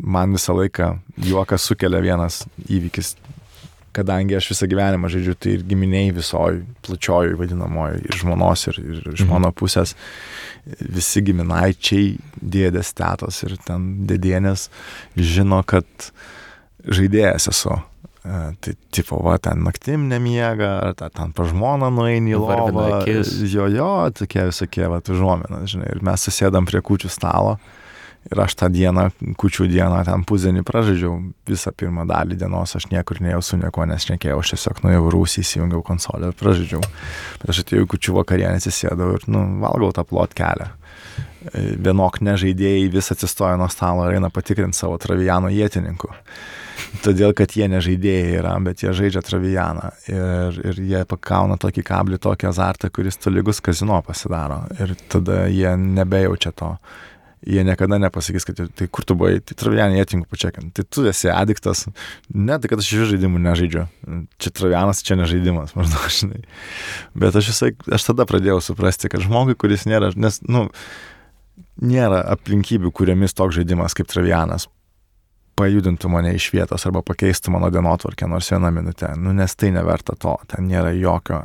[0.02, 0.96] man visą laiką
[1.28, 3.14] juokas sukelia vienas įvykis
[3.96, 9.02] kadangi aš visą gyvenimą žaidžiu, tai ir giminiai visoj plačioj vadinamoji, ir žmonos, ir, ir
[9.14, 9.30] iš mhm.
[9.32, 9.94] mano pusės,
[10.80, 12.16] visi giminaičiai,
[12.56, 14.68] dėdės, tėtos ir ten dėdienės
[15.16, 16.10] žino, kad
[16.86, 17.78] žaidėjas esu.
[18.26, 22.86] Tai tipo, va, ten naktim nemiega, ar ta, ten pa žmoną nueini į lovą.
[23.06, 25.92] Jo, jo, tokie visokie, va, užuominas, žinai.
[25.94, 27.56] Ir mes susėdam prie kučių stalo.
[28.26, 29.04] Ir aš tą dieną,
[29.38, 31.12] kučių dieną, ten pusdienį pražaidžiau
[31.46, 35.84] visą pirmą dalį dienos, aš niekur nejau su nieko nesnekėjau, aš tiesiog nuėjau rūsį, įsijungiau
[35.86, 36.82] konsolę ir pražaidžiau.
[37.38, 40.72] Bet aš atėjau kučių vakarienę, atsisėdau ir, nu, valgau tą plot kelią.
[41.54, 46.10] Vienok nežaidėjai vis atsistoja nuo stalo ir eina patikrinti savo travijano jėtininkų.
[47.02, 52.20] Todėl kad jie nežaidėjai yra, bet jie žaidžia Travijaną ir, ir jie pakauna tokį kablį,
[52.22, 56.76] tokį azartą, kuris tolygus kazino pasidaro ir tada jie nebejaučia to.
[57.46, 60.72] Jie niekada nepasakys, kad tai kur tu buvai, tai Travijanį jėtinku pačiakinti.
[60.80, 61.84] Tai tu esi adiktas.
[62.34, 63.84] Ne, tai kad aš iš žaidimų nežaidžiu.
[64.42, 66.42] Čia Travijanas, čia nežaidimas, maždaug, žinai.
[67.14, 70.64] Bet aš visai, aš tada pradėjau suprasti, kad žmogui, kuris nėra, nes, nu,
[71.78, 74.66] nėra aplinkybių, kuriamis toks žaidimas kaip Travijanas
[75.56, 80.16] pajudintų mane iš vietos arba pakeistų mano dienotvarkę nors vieną minutę, nu, nes tai neverta
[80.20, 81.42] to, ten nėra jokio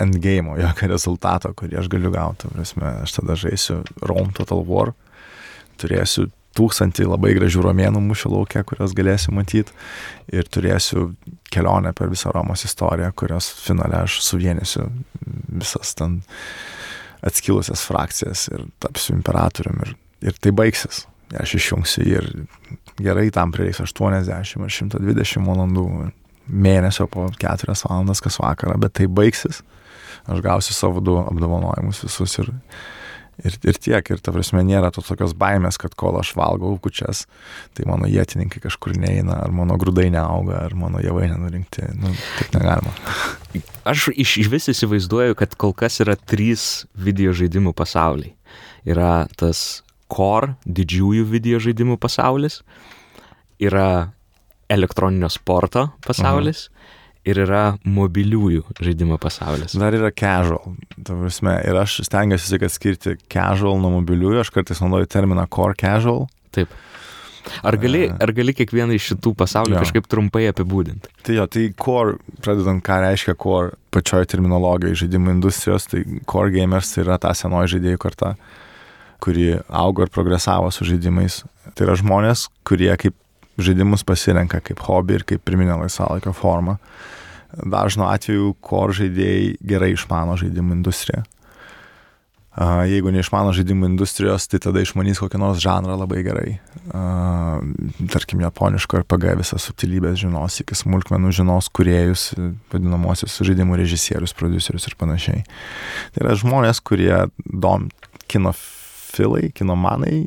[0.00, 2.48] endgame, jokio rezultato, kurį aš galiu gauti.
[2.52, 4.94] Prasme, aš tada žaisiu Rome Total War,
[5.80, 9.72] turėsiu tūkstantį labai gražių romėnų mūšių laukia, kurios galėsiu matyti
[10.32, 11.12] ir turėsiu
[11.52, 14.88] kelionę per visą Romos istoriją, kurios finale aš suvienysiu
[15.48, 16.20] visas ten
[17.24, 19.96] atskilusias frakcijas ir tapsiu imperatorium ir,
[20.28, 21.06] ir tai baigsis.
[21.40, 22.26] Aš išjungsiu ir
[23.04, 25.86] gerai tam prireiks 80 ar 120 valandų
[26.46, 29.62] mėnesio po 4 valandas kas vakarą, bet tai baigsis.
[30.30, 32.50] Aš gausiu savo du apdovanojimus visus ir,
[33.42, 34.10] ir, ir tiek.
[34.14, 37.24] Ir ta prasme nėra to tokios baimės, kad kol aš valgau kučias,
[37.74, 41.88] tai mano jėtininkai kažkur neina, ar mano grūdai neauga, ar mano javai nenurinkti.
[41.98, 42.94] Nu, taip negalima.
[43.88, 48.36] Aš iš, iš vis įsivaizduoju, kad kol kas yra trys video žaidimų pasauliai.
[48.86, 49.82] Yra tas
[50.12, 52.60] core didžiųjų video žaidimų pasaulis,
[53.62, 54.12] yra
[54.72, 57.00] elektroninio sporto pasaulis mhm.
[57.32, 59.76] ir yra mobiliųjų žaidimo pasaulis.
[59.78, 60.76] Dar yra casual.
[61.06, 66.26] Prasme, ir aš stengiuosi tik atskirti casual nuo mobiliųjų, aš kartais naudoju terminą core casual.
[66.52, 66.72] Taip.
[67.66, 69.80] Ar gali, ar gali kiekvieną iš šitų pasaulių jo.
[69.82, 71.10] kažkaip trumpai apibūdinti?
[71.26, 76.94] Tai jo, tai core, pradedant, ką reiškia core pačioje terminologijoje žaidimų industrijos, tai core gamers
[76.94, 78.36] tai yra ta senoji žaidėjų karta.
[78.36, 78.71] Uh,
[79.22, 81.42] kuri augo ir progresavo su žaidimais.
[81.72, 83.16] Tai yra žmonės, kurie kaip
[83.62, 86.78] žaidimus pasirenka kaip hobį ir kaip pirminę laisvalaikio formą.
[87.52, 91.22] Dažnu atveju kor žaidėjai gerai išmano žaidimų industriją.
[92.52, 96.50] Jeigu neišmano žaidimų industrijos, tai tada išmanys kokį nors žanrą labai gerai.
[98.12, 102.26] Tarkim, japoniško RPG visas subtilybės žinos, iki smulkmenų žinos kuriejus,
[102.72, 105.46] vadinamosius žaidimų režisierius, producerius ir panašiai.
[106.12, 107.88] Tai yra žmonės, kurie dom
[108.28, 108.52] kino
[109.12, 110.24] filai, kinomanai,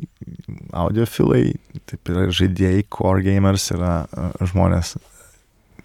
[0.76, 1.44] audiofilai,
[1.90, 3.94] taip yra žaidėjai, core gamers yra
[4.44, 4.96] žmonės,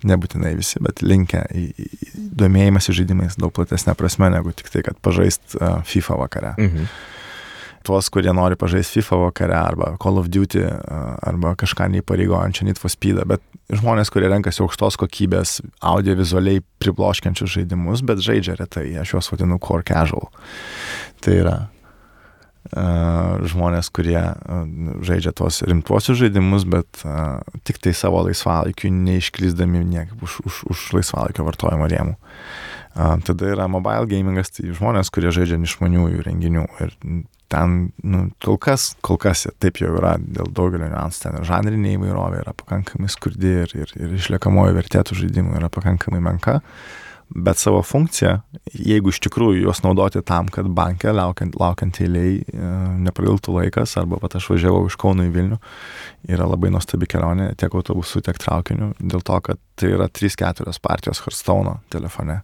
[0.07, 4.97] nebūtinai visi, bet linkę į, į domėjimąsi žaidimais daug platesnė prasme negu tik tai, kad
[5.03, 6.53] pažaist uh, FIFA vakare.
[6.57, 6.93] Mhm.
[7.81, 12.81] Tuos, kurie nori pažaisti FIFA vakare arba Call of Duty uh, arba kažką neįpareigojančią Need
[12.81, 13.41] for Speed, bet
[13.73, 15.55] žmonės, kurie renkasi aukštos kokybės
[15.89, 20.29] audiovizualiai pribloškiančius žaidimus, bet žaidžia retai, aš juos vadinu core casual.
[21.25, 21.55] Tai yra
[22.71, 24.21] žmonės, kurie
[25.01, 27.01] žaidžia tuos rimtuosius žaidimus, bet
[27.67, 32.15] tik tai savo laisvalaikiu, neišklyzdami niekaip už, už, už laisvalaikio vartojimo rėmų.
[33.25, 36.95] Tada yra mobile gamingas, tai žmonės, kurie žaidžia išmaniųjų renginių ir
[37.51, 42.45] ten, nu, kol kas, kol kas taip jau yra dėl daugelio niuansų, ten žanrinė įvairovė
[42.45, 46.61] yra pakankamai skurdi ir, ir, ir išliekamoji vertėtų žaidimų yra pakankamai menka.
[46.61, 48.35] Uh, bet savo funkciją,
[48.75, 52.71] jeigu iš tikrųjų juos naudoti tam, kad banke laukiant, laukiant eiliai e,
[53.07, 55.59] nepradiltų laikas, arba pat aš važiavau iš Kauno į Vilnių,
[56.31, 61.21] yra labai nuostabi kelionė tiek autobusu, tiek traukiniu, dėl to, kad tai yra 3-4 partijos
[61.23, 62.39] Hearthstone telefone.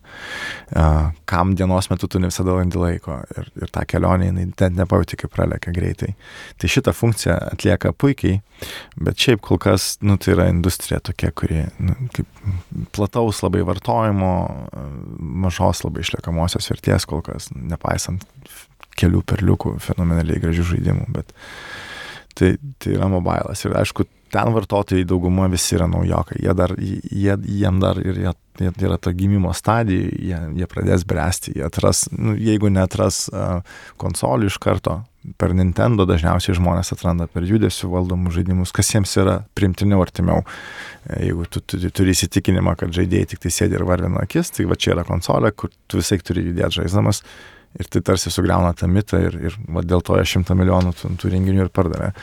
[1.30, 5.19] Kam dienos metu tu ne visada randi laiko ir, ir tą kelionę, jinai net nepajauti,
[5.21, 6.13] kaip pralekia greitai.
[6.57, 8.39] Tai šitą funkciją atlieka puikiai,
[9.03, 12.32] bet šiaip kol kas, nu, tai yra industrija tokia, kuri, nu, kaip
[12.95, 14.34] plataus labai vartojimo,
[15.45, 18.25] mažos labai išliekamosios vertės kol kas, nepaisant
[18.97, 21.34] kelių perliukų fenomenaliai gražių žaidimų, bet
[22.38, 23.63] tai, tai yra mobilas.
[23.65, 28.34] Ir aišku, ten vartotojai dauguma visi yra naujokai, jie dar, jie, jiem dar ir jie,
[28.61, 33.61] jie yra ta gimimo stadija, jie, jie pradės bręsti, jie atras, nu, jeigu netras uh,
[34.01, 35.01] konsolių iš karto,
[35.36, 40.45] per Nintendo dažniausiai žmonės atranda per judesių valdomus žaidimus, kas jiems yra primtiniau artimiau.
[41.09, 44.53] E, jeigu tu, tu, tu turi įsitikinimą, kad žaidėjai tik tai sėdi ir varvina akis,
[44.55, 47.23] tai va čia yra konsolė, kur tu visai turi judėti žaisdamas
[47.78, 51.11] ir tai tarsi sugriauna tą mitą ir, ir va, dėl to jie šimtą milijonų tų,
[51.21, 52.13] tų renginių ir pardavė.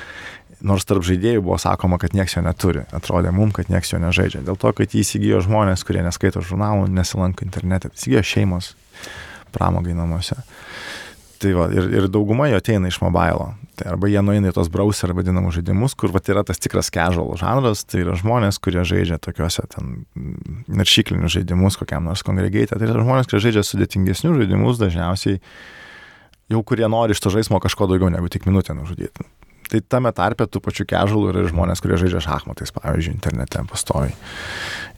[0.65, 2.87] Nors tarp žaidėjų buvo sakoma, kad nieks jo neturi.
[2.97, 4.41] Atrodė mum, kad nieks jo nežaidžia.
[4.47, 7.93] Dėl to, kad jį įsigijo žmonės, kurie neskaito žurnalų, nesilanko internete.
[7.93, 8.73] Įsigijo šeimos
[9.53, 10.39] pramogai namuose.
[11.43, 13.51] Tai va, ir, ir dauguma jo ateina iš mobilo.
[13.77, 17.35] Tai arba jie nueina į tos browser vadinamus žaidimus, kur va, yra tas tikras casual
[17.37, 20.05] žanras, tai yra žmonės, kurie žaidžia tokiuose ten
[20.71, 22.79] naršyklinius žaidimus, kokiam nors kongregatė.
[22.79, 25.43] Tai yra žmonės, kurie žaidžia sudėtingesnius žaidimus, dažniausiai
[26.55, 29.27] jau kurie nori iš to žaidimo kažko daugiau negu tik minutę nužudyti.
[29.75, 34.13] Tai tame tarpe tų pačių casualų yra žmonės, kurie žaidžia šachmatais, pavyzdžiui, internete pastovi.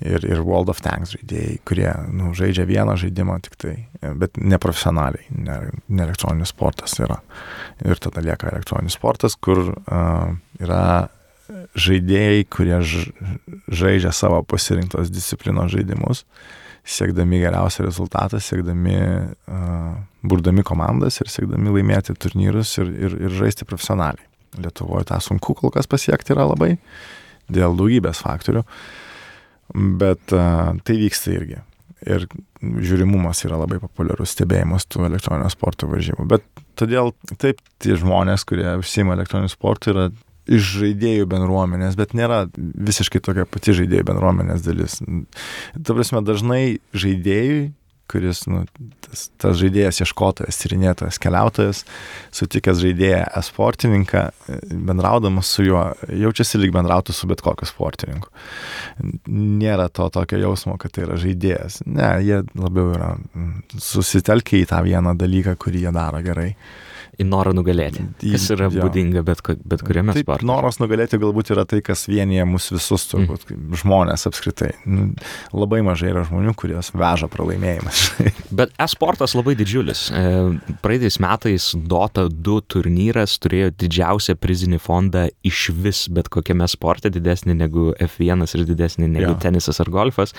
[0.05, 3.72] Ir, ir World of Tanks žaidėjai, kurie nu, žaidžia vieną žaidimą tik tai,
[4.20, 5.57] bet neprofesionaliai, ne,
[5.89, 7.22] ne elektroninis sportas yra.
[7.89, 11.09] Ir tada lieka elektroninis sportas, kur uh, yra
[11.72, 16.27] žaidėjai, kurie žaidžia savo pasirinktos disciplinos žaidimus,
[16.85, 19.01] siekdami geriausią rezultatą, siekdami,
[19.49, 24.36] uh, burdami komandas ir siekdami laimėti turnyrus ir, ir, ir žaisti profesionaliai.
[24.62, 26.76] Lietuvoje tą sunku kol kas pasiekti yra labai
[27.52, 28.64] dėl daugybės faktorių,
[30.00, 31.62] bet uh, tai vyksta irgi.
[32.07, 32.26] Ir
[32.61, 36.26] žiūrimumas yra labai populiarus stebėjimas tų elektroninio sporto varžybų.
[36.28, 36.44] Bet
[36.78, 40.11] todėl taip tie žmonės, kurie užsima elektroniniu sportu, yra
[40.46, 45.00] iš žaidėjų bendruomenės, bet nėra visiškai tokia pati žaidėjų bendruomenės dalis.
[45.74, 47.72] Ta prasme, dažnai žaidėjui
[48.11, 48.62] kuris, nu,
[49.04, 51.82] tas, tas žaidėjas, ieškotojas, tyrinėtojas, keliautojas,
[52.34, 54.24] sutikęs žaidėją esportininką,
[54.88, 58.30] bendraudamas su juo, jaučiasi lyg bendrautų su bet kokiu sportininku.
[59.26, 61.82] Nėra to tokio jausmo, kad tai yra žaidėjas.
[61.86, 66.52] Ne, jie labiau yra mm, susitelkę į tą vieną dalyką, kurį jie daro gerai
[67.17, 68.05] į norą nugalėti.
[68.21, 68.85] Kas yra ja.
[68.85, 70.47] būdinga bet, bet kuriame Taip, sporte.
[70.49, 73.79] Noras nugalėti galbūt yra tai, kas vienyje mus visus, turbūt, mm.
[73.83, 74.73] žmonės apskritai.
[74.85, 75.09] Nu,
[75.57, 78.05] labai mažai yra žmonių, kurios veža pralaimėjimas.
[78.59, 80.07] bet e-sportas labai didžiulis.
[80.12, 80.25] E,
[80.85, 87.57] praeitais metais Dota 2 turnyras turėjo didžiausią prizinį fondą iš vis bet kokiame sporte, didesnį
[87.64, 89.39] negu F1 ir didesnį negu ja.
[89.47, 90.37] tenisas ar golfas.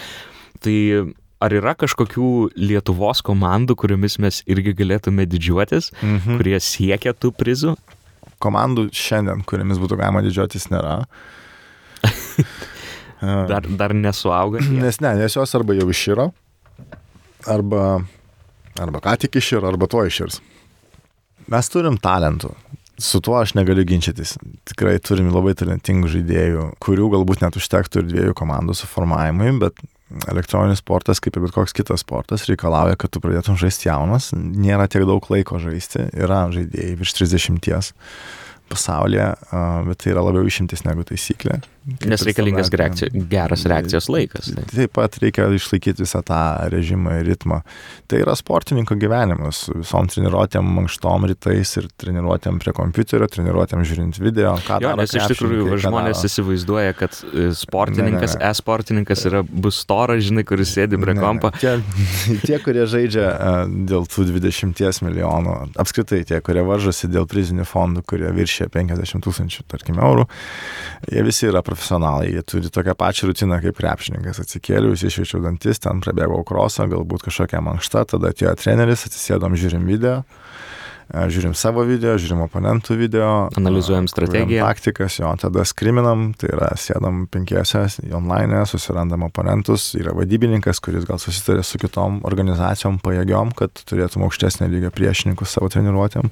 [0.62, 0.78] Tai
[1.44, 6.40] ar yra kažkokių Lietuvos komandų, kuriomis mes irgi galėtume didžiuotis, mhm.
[6.40, 7.76] kurie siekia tų prizų?
[8.44, 11.00] Komandų šiandien, kuriamis būtų galima didžiuotis, nėra.
[13.52, 14.62] dar, dar nesuauga.
[14.62, 16.30] Nes ne, nes jos arba jau išyra,
[17.50, 17.84] arba,
[18.78, 20.42] arba ką tik išyra, arba to iširs.
[21.48, 22.52] Mes turim talentų.
[22.98, 24.36] Su tuo aš negaliu ginčytis.
[24.68, 29.78] Tikrai turim labai talentingų žaidėjų, kurių galbūt net užtektų ir dviejų komandų suformavimui, bet
[30.32, 34.88] elektroninis sportas, kaip ir bet koks kitas sportas, reikalauja, kad tu pradėtum žaisti jaunas, nėra
[34.92, 37.92] tiek daug laiko žaisti, yra žaidėjai virš 30
[38.72, 39.32] pasaulyje,
[39.88, 41.62] bet tai yra labiau išimtis negu taisyklė.
[41.88, 44.50] Nes reikalingas reakcija, geras reakcijos laikas.
[44.52, 44.64] Tai.
[44.68, 46.40] Taip pat reikia išlaikyti visą tą
[46.74, 47.62] režimą ir ritmą.
[48.12, 54.58] Tai yra sportininko gyvenimas, visom treniruotėm, mankštom rytais ir treniruotėm prie kompiuterio, treniruotėm žiūrint video.
[54.84, 56.32] Jo, nes iš tikrųjų žmonės daro.
[56.32, 61.54] įsivaizduoja, kad e, sportininkas, e-sportininkas yra bus storas, žinai, kuris sėdi prie kompo.
[61.56, 61.78] Tie,
[62.48, 68.04] tie, kurie žaidžia uh, dėl tų 20 milijonų, apskritai tie, kurie varžosi dėl prizinių fondų,
[68.12, 70.28] kurie viršė 50 tūkstančių, tarkim, eurų,
[71.16, 74.42] jie visi yra profesionalai profesionalai, jie turi tokią pačią rutiną kaip krepšininkas.
[74.42, 80.24] Atsikėliau, iššviečiau dantis, ten prabėgau krosą, galbūt kažkokią mankštą, tada atėjo treneris, atsisėdom, žiūrim video
[81.08, 83.30] žiūrim savo video, žiūrim oponentų video.
[83.58, 84.66] Analizuojam strategiją.
[84.68, 91.22] Taktikas, jo, tada skriminam, tai yra sėdam penkiese online, susirandam oponentus, yra vadybininkas, kuris gal
[91.24, 96.32] susitarė su kitom organizacijom pajėgiom, kad turėtum aukštesnį lygio priešininkus savo treniruotėm.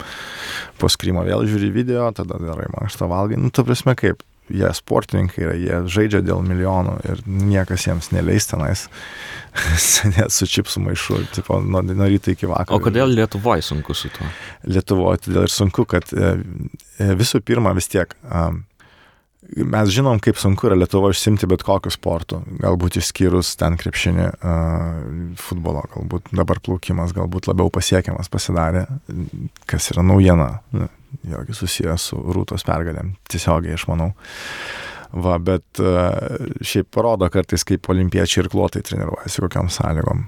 [0.82, 3.40] Po skrimo vėl žiūri video, tada darai mankštą valgai.
[3.40, 8.50] Nu, tu prasme kaip, jie sportininkai yra, jie žaidžia dėl milijonų ir niekas jiems neleis
[8.52, 8.86] tenais
[10.16, 12.78] net su čipsų maišu, tipo, nuo, nuo ryto iki vakaro.
[12.78, 14.30] O kodėl Lietuvoje sunku su tuo?
[14.70, 16.36] Lietuvoje todėl ir sunku, kad e,
[17.00, 18.14] e, visų pirma vis tiek
[19.56, 24.28] mes žinom, kaip sunku yra Lietuvoje užsimti bet kokiu sportu, galbūt išskyrus ten krepšinį,
[25.42, 28.86] futbolo, galbūt dabar plaukimas galbūt labiau pasiekiamas pasidarė,
[29.70, 30.50] kas yra naujiena
[31.24, 34.12] vėlgi susijęs su rūtos pergalėm, tiesiogiai aš manau.
[35.16, 36.10] Va, bet uh,
[36.66, 40.26] šiaip parodo kartais, kaip olimpiečiai ir klotai treniruojasi, kokiam sąlygom.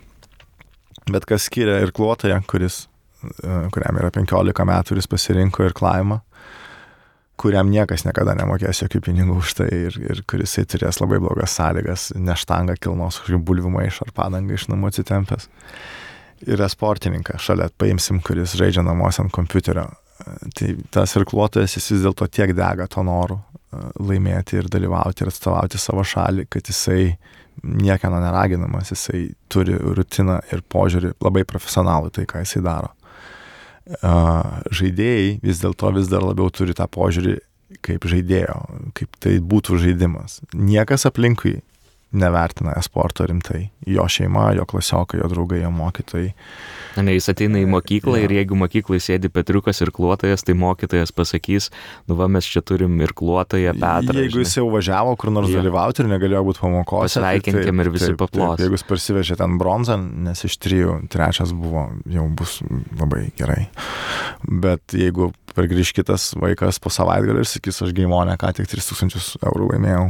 [1.11, 2.85] Bet kas skiria ir klotoje, kuris,
[3.25, 6.21] uh, kuriam yra 15 metų ir jis pasirinko ir klaimą,
[7.37, 12.09] kuriam niekas niekada nemokės jokių pinigų už tai ir, ir kuris turės labai blogas sąlygas,
[12.15, 15.49] neštangą kilnos kažkokių bulvių maišą ar padangą iš namų atsitempęs.
[16.47, 19.89] Yra sportininkas šalia, paimsim, kuris žaidžia namuose ant kompiuterio
[20.57, 25.31] tai tas irkluotojas jis vis dėlto tiek dega to noru e, laimėti ir dalyvauti ir
[25.31, 27.17] atstovauti savo šalį, kad jisai
[27.63, 32.93] niekieno neraginamas, jisai turi rutiną ir požiūrį labai profesionalų tai, ką jisai daro.
[33.87, 34.15] E,
[34.79, 37.37] žaidėjai vis dėlto vis dar labiau turi tą požiūrį
[37.83, 38.59] kaip žaidėjo,
[38.95, 40.39] kaip tai būtų žaidimas.
[40.55, 41.57] Niekas aplinkui
[42.11, 43.67] nevertina esporto rimtai.
[43.87, 46.31] Jo šeima, jo klasiokai, jo draugai, jo mokytojai.
[46.97, 51.67] Ne, jis ateina į mokyklą ir jeigu mokyklai sėdi Petriukas ir kluotojas, tai mokytojas pasakys,
[52.09, 54.15] nu va mes čia turim ir kluotoją Petrą.
[54.17, 55.61] Jeigu jis jau važiavo kur nors Jo.
[55.61, 57.19] dalyvauti ir negalėjo būti pamokose.
[57.19, 58.59] tai Pasveikinkim taip, ir visi paplos.
[58.63, 62.61] Jeigu jis parsivežė ten bronzą, nes iš trijų trečias buvo, jau bus
[62.97, 63.67] labai gerai.
[64.47, 69.71] Bet jeigu pargrįž kitas vaikas po savaitgalį ir sakys, aš gaimonę ką tik 3000 eurų
[69.73, 70.07] laimėjau,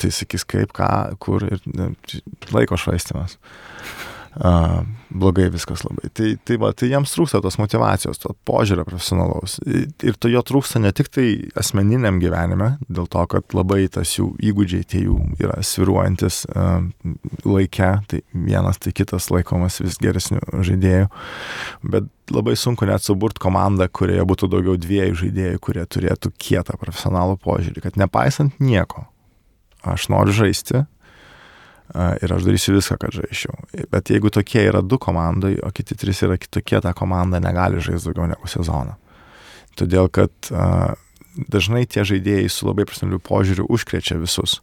[0.00, 0.90] tai sakys kaip, ką,
[1.22, 1.62] kur ir
[2.54, 3.38] laiko švaistimas.
[4.38, 6.10] Uh, blogai viskas labai.
[6.14, 9.56] Tai, tai, va, tai jiems trūksta tos motivacijos, to požiūrio profesionalaus.
[9.66, 11.26] Ir to jo trūksta ne tik tai
[11.58, 16.84] asmeniniam gyvenime, dėl to, kad labai tas jų įgūdžiai tie jų yra sviruojantis uh,
[17.48, 21.10] laike, tai vienas tai kitas laikomas vis geresnių žaidėjų,
[21.96, 27.40] bet labai sunku net suburt komandą, kurioje būtų daugiau dviejų žaidėjų, kurie turėtų kietą profesionalų
[27.42, 29.08] požiūrį, kad nepaisant nieko,
[29.86, 30.82] aš noriu žaisti,
[31.94, 33.54] a, ir aš darysiu viską, kad žaisčiau.
[33.92, 38.10] Bet jeigu tokie yra du komandai, o kiti trys yra kitokie, ta komanda negali žaisti
[38.10, 38.96] daugiau negu sezoną.
[39.78, 40.94] Todėl, kad a,
[41.46, 44.58] dažnai tie žaidėjai su labai profesionaliu požiūriu užkrečia visus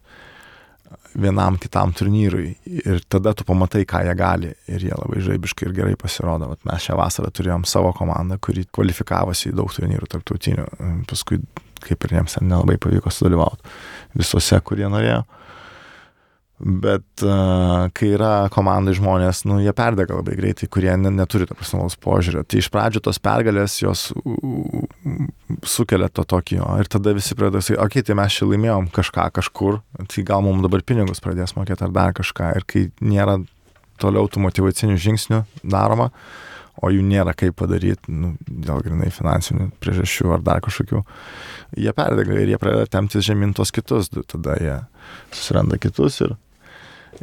[1.16, 5.74] vienam kitam turnyrui ir tada tu pamatai, ką jie gali ir jie labai žaibiškai ir
[5.76, 6.50] gerai pasirodo.
[6.52, 10.66] Vat mes šią vasarą turėjom savo komandą, kuri kvalifikavosi į daug turnyrų tarptautinių,
[11.08, 11.40] paskui
[11.86, 13.76] kaip ir jiems nelabai pavyko sudalyvauti
[14.16, 15.24] visuose, kurie norėjo.
[16.56, 21.52] Bet uh, kai yra komandai žmonės, nu, jie perdega labai greitai, kurie ne, neturi to
[21.52, 22.46] profesionalaus požiūrio.
[22.48, 24.86] Tai iš pradžių tos pergalės jos u, u,
[25.68, 28.88] sukelia to tokį, o ir tada visi pradeda sakyti, okei, okay, tai mes čia laimėjom
[28.96, 32.54] kažką kažkur, tai gal mums dabar pinigus pradės mokėti ar dar kažką.
[32.56, 33.36] Ir kai nėra
[34.00, 36.08] toliau tų motivacinių žingsnių daroma,
[36.82, 41.02] o jų nėra kaip padaryti, nu, dėl grinai finansinių priežasčių ar dar kažkokių,
[41.82, 44.76] jie perdega ir jie pradeda temptis žemyn tos kitus, tada jie
[45.34, 46.36] susiranda kitus ir,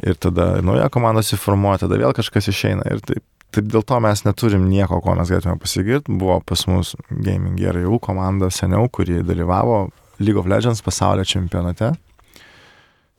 [0.02, 3.24] ir tada nauja komanda susiformuoja, tada vėl kažkas išeina ir taip.
[3.54, 6.10] Taip dėl to mes neturim nieko, ko mes galėtume pasigirti.
[6.18, 11.92] Buvo pas mus Gaming GRU komanda seniau, kuri dalyvavo League of Legends pasaulio čempionate.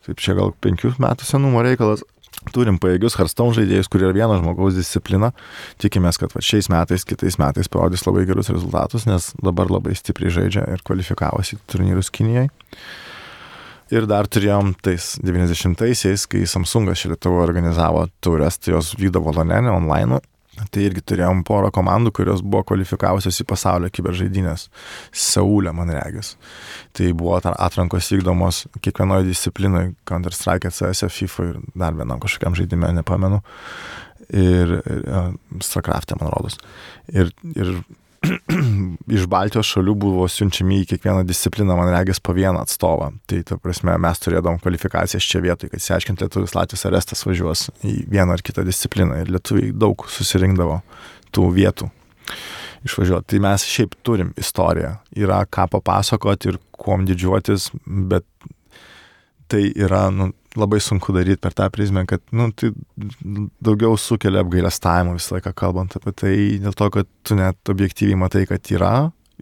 [0.06, 2.04] Taip čia gal penkių metų senumo reikalas.
[2.54, 5.32] Turim pajėgius Hearthstone žaidėjus, kurie yra vieno žmogaus disciplina.
[5.82, 10.34] Tikimės, kad va, šiais metais, kitais metais parodys labai gerus rezultatus, nes dabar labai stipriai
[10.38, 12.48] žaidžia ir kvalifikavosi turnyrus Kinijai.
[13.94, 20.22] Ir dar turėjom tais 90-aisiais, kai Samsungas Lietuvą organizavo turės, tai jos vykdavo Lonenė online.
[20.56, 24.70] Tai irgi turėjom porą komandų, kurios buvo kvalifikavusios į pasaulio kiberžaidynės.
[25.12, 26.36] Seulė, man regis.
[26.96, 33.42] Tai buvo atrankos vykdomos kiekvienoje disciplinoje, Counter-Strike, CS, FIFA ir dar vienam kažkokiam žaidime, nepamenu.
[34.32, 36.56] Ir, ir uh, Starcraft'e, man rodos.
[37.12, 37.76] Ir, ir
[39.18, 43.12] iš Baltijos šalių buvo siunčiami į kiekvieną discipliną, man regis, po vieną atstovą.
[43.30, 47.96] Tai, ta prasme, mes turėdom kvalifikacijas čia vietoj, kad išsiaiškinti lietuvis Latvijos arestas važiuos į
[48.12, 49.22] vieną ar kitą discipliną.
[49.24, 50.82] Ir lietuviai daug susirinkdavo
[51.36, 51.90] tų vietų
[52.86, 53.30] išvažiuoti.
[53.34, 54.96] Tai mes šiaip turim istoriją.
[55.18, 58.26] Yra ką papasakoti ir kuom didžiuotis, bet
[59.52, 62.72] tai yra nu, labai sunku daryti per tą prizmę, kad nu, tai
[63.64, 68.46] daugiau sukelia apgailestavimą visą laiką kalbant apie tai, dėl to, kad tu net objektyviai matai,
[68.50, 68.94] kad yra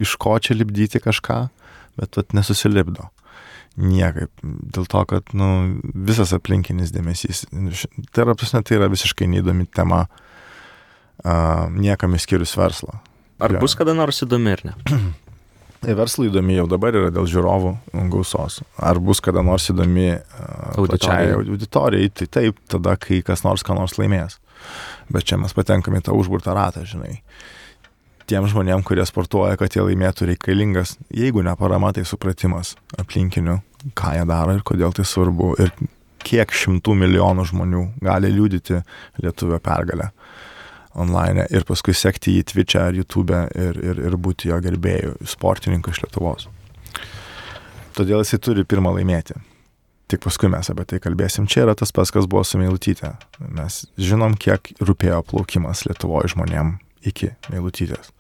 [0.02, 1.40] iš ko čia lipdyti kažką,
[2.02, 3.10] bet vat, nesusilipdo.
[3.74, 4.30] Niekaip.
[4.44, 5.48] Dėl to, kad nu,
[5.94, 7.48] visas aplinkinis dėmesys.
[8.14, 13.00] Tai yra, prasme, tai yra visiškai neįdomi tema uh, niekam išskyrus verslą.
[13.42, 13.64] Ar Jo.
[13.64, 14.76] bus kada nors įdomi ar ne?
[15.84, 17.74] Tai Verslui įdomi jau dabar yra dėl žiūrovų
[18.12, 18.62] gausos.
[18.80, 21.34] Ar bus kada nors įdomi uh, Auditorijai.
[21.42, 24.40] auditorijai, tai taip, tada, kai kas nors ką nors laimės.
[25.12, 27.18] Bet čia mes patenkame į tą užburtą ratą, žinai.
[28.32, 33.58] Tiem žmonėm, kurie sportuoja, kad jie laimėtų reikalingas, jeigu ne parama, tai supratimas aplinkinių,
[34.00, 35.52] ką jie daro ir kodėl tai svarbu.
[35.60, 35.76] Ir
[36.24, 38.80] kiek šimtų milijonų žmonių gali liūdyti
[39.20, 40.14] lietuvio pergalę
[41.00, 45.94] online ir paskui sekti jį Twitch'e ar YouTube ir, ir, ir būti jo gerbėjų, sportininku
[45.94, 46.48] iš Lietuvos.
[47.94, 49.38] Todėl jisai turi pirmą laimėti.
[50.10, 51.46] Tik paskui mes apie tai kalbėsim.
[51.50, 53.14] Čia yra tas pats, kas buvo su Meilutytė.
[53.54, 56.76] Mes žinom, kiek rūpėjo plaukimas Lietuvoje žmonėm
[57.10, 58.12] iki Meilutytės.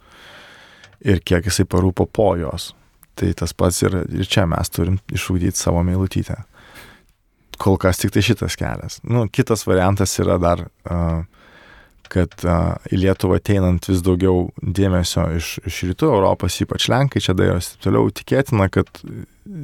[1.03, 2.71] Ir kiek jisai parūpo po jos.
[3.19, 6.39] Tai tas pats ir, ir čia mes turim išugdyti savo Meilutytę.
[7.61, 8.97] Kol kas tik tai šitas kelias.
[9.05, 11.21] Nu, kitas variantas yra dar uh,
[12.13, 12.45] kad
[12.93, 18.11] į Lietuvą ateinant vis daugiau dėmesio iš, iš rytų Europos, ypač Lenkai čia dairosi, toliau
[18.13, 18.89] tikėtina, kad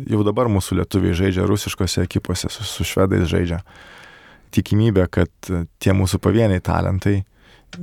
[0.10, 3.62] jau dabar mūsų lietuviai žaidžia rusiškose ekipose, su, su švedais žaidžia.
[4.56, 7.20] Tikimybė, kad tie mūsų pavieniai talentai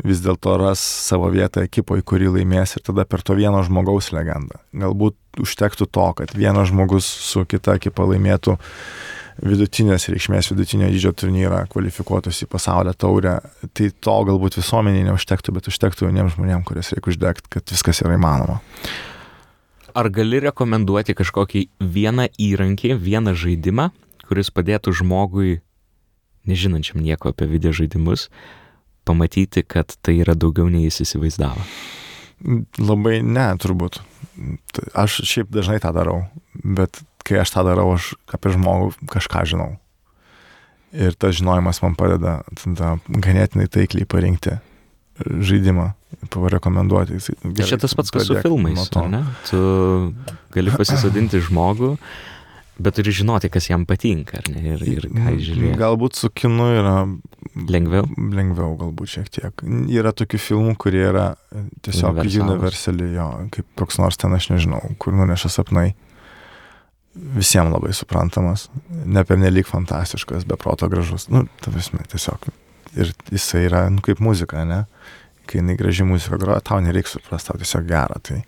[0.03, 4.59] vis dėlto ras savo vietą ekipoje, kuri laimės ir tada per to vieno žmogaus legendą.
[4.75, 8.57] Galbūt užtektų to, kad vienas žmogus su kita ekipa laimėtų
[9.43, 13.37] vidutinės reikšmės, vidutinio dydžio turnyrą kvalifikuotus į pasaulio taurę,
[13.77, 18.17] tai to galbūt visuomeniai neužtektų, bet užtektų jauniems žmonėms, kurias reikia uždegti, kad viskas yra
[18.17, 18.61] įmanoma.
[19.97, 23.91] Ar gali rekomenduoti kažkokį vieną įrankį, vieną žaidimą,
[24.29, 25.61] kuris padėtų žmogui,
[26.49, 28.29] nežinančiam nieko apie video žaidimus,
[29.09, 31.65] pamatyti, kad tai yra daugiau nei jis įsivaizdavo?
[32.83, 34.03] Labai ne, turbūt.
[34.93, 36.27] Aš šiaip dažnai tą darau,
[36.63, 39.75] bet kai aš tą darau, aš apie žmogų kažką žinau.
[40.97, 44.55] Ir tas žinojimas man padeda tada ganėtinai taikliai parinkti
[45.19, 45.91] žaidimą,
[46.33, 47.19] parekomenduoti.
[47.43, 48.89] Tai čia tas pats, kas su filmais?
[49.49, 49.61] Tu
[50.55, 51.97] gali pasisadinti žmogų,
[52.79, 55.73] bet turi žinoti, kas jam patinka, ne, ir, ir ką žiūri.
[55.81, 56.97] Galbūt su kinu yra
[57.57, 58.09] lengviau.
[58.37, 59.67] Lengviau, galbūt šiek tiek.
[59.97, 61.31] Yra tokių filmų, kurie yra
[61.85, 65.95] tiesiog universali, jo, kaip koks nors ten, aš nežinau, kur nuneša sapnai
[67.17, 68.69] visiems labai suprantamas,
[69.05, 71.29] ne pernelyg fantastiškas, beproto gražus.
[71.33, 72.51] Nu, ta prasme, tiesiog.
[72.97, 74.85] Ir jisai yra, nu, kaip muzika, ne?
[75.47, 78.17] Kai jinai graži muzika groja, tau nereikia suprasti, tau tiesiog gera.
[78.27, 78.41] Tai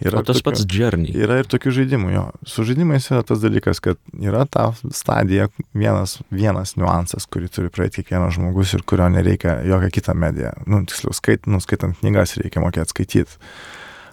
[0.00, 1.12] yra o tas tokių, pats journey.
[1.20, 2.22] Yra ir tokių žaidimų, jo.
[2.48, 8.00] Su žaidimais yra tas dalykas, kad yra ta stadija, vienas, vienas niuansas, kurį turi praeiti
[8.00, 10.54] kiekvienas žmogus ir kurio nereikia jokią kitą mediją.
[10.64, 13.36] Nu, tiksliau, skait, nu, skaitant knygas reikia mokėti skaityti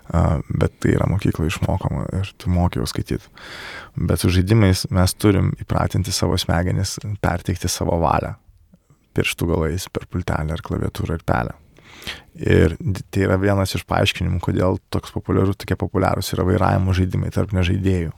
[0.08, 3.28] bet tai yra mokykla išmokoma ir tu mokiau skaityti.
[3.97, 8.36] Bet su žaidimais mes turim įpratinti savo smegenis, perteikti savo valią
[9.18, 11.55] pirštų galais per pultelę ar klaviatūrą ir pelę.
[12.38, 12.76] Ir
[13.10, 18.14] tai yra vienas iš paaiškinimų, kodėl toks populiarus, tokie populiarūs yra vairavimo žaidimai tarp nežaidėjų.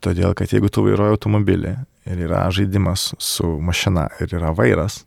[0.00, 1.74] Todėl, kad jeigu tu vairuoji automobilį
[2.08, 5.02] ir yra žaidimas su mašina ir yra vairas,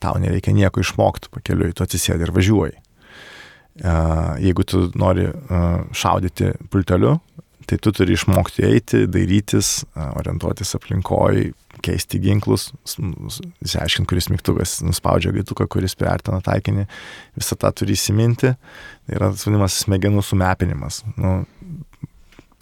[0.00, 2.83] tau nereikia nieko išmokti pakeliui, tu atsisėdi ir važiuoji
[3.74, 5.26] jeigu tu nori
[5.94, 7.16] šaudyti pulteliu,
[7.66, 11.46] tai tu turi išmokti eiti, dairytis, orientuotis aplinkoj,
[11.84, 12.68] keisti ginklus,
[13.64, 16.86] įsiaiškinti, kuris mygtukas nuspaudžia gaituką, kuris priartina taikinį,
[17.38, 18.54] visą tą turi įsiminti.
[18.54, 21.02] Tai yra vadinamas smegenų sumepinimas.
[21.20, 21.42] Nu,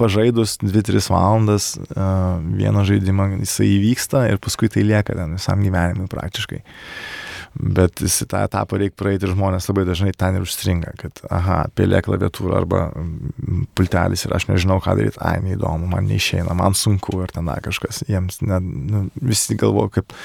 [0.00, 6.08] pažaidus 2-3 valandas uh, vieną žaidimą jisai įvyksta ir paskui tai lieka ten visam gyvenimui
[6.10, 6.62] praktiškai.
[6.62, 7.21] Uh,
[7.54, 11.58] bet jis tą etapą reikia praeiti ir žmonės labai dažnai ten ir užstringa, kad, aha,
[11.76, 16.76] pelė klaviatūra arba mm, pultelis ir aš nežinau, ką daryti, ai, neįdomu, man neišeina, man
[16.78, 20.16] sunku ar ten kažkas, jiems ne, nu, visi galvoja, kaip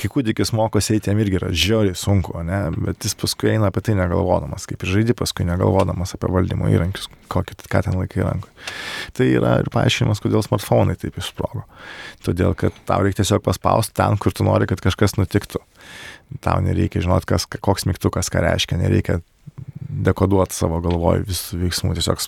[0.00, 3.84] kai kūdikis mokosi eiti, jam irgi yra žiauriai sunku, ne, bet jis paskui eina apie
[3.86, 8.50] tai negalvodamas, kaip ir žaidži paskui negalvodamas apie valdymo įrankius, kokį, ką ten laikai rankui.
[9.16, 11.64] Tai yra ir paaiškinimas, kodėl smartfonai taip išsprogo.
[12.26, 15.62] Todėl, kad tau reikia tiesiog paspausti ten, kur tu nori, kad kažkas nutiktų
[16.40, 19.20] tau nereikia žinot, kas, koks mygtukas ką reiškia, nereikia
[19.92, 22.22] dekoduoti savo galvoj visų veiksmų, tiesiog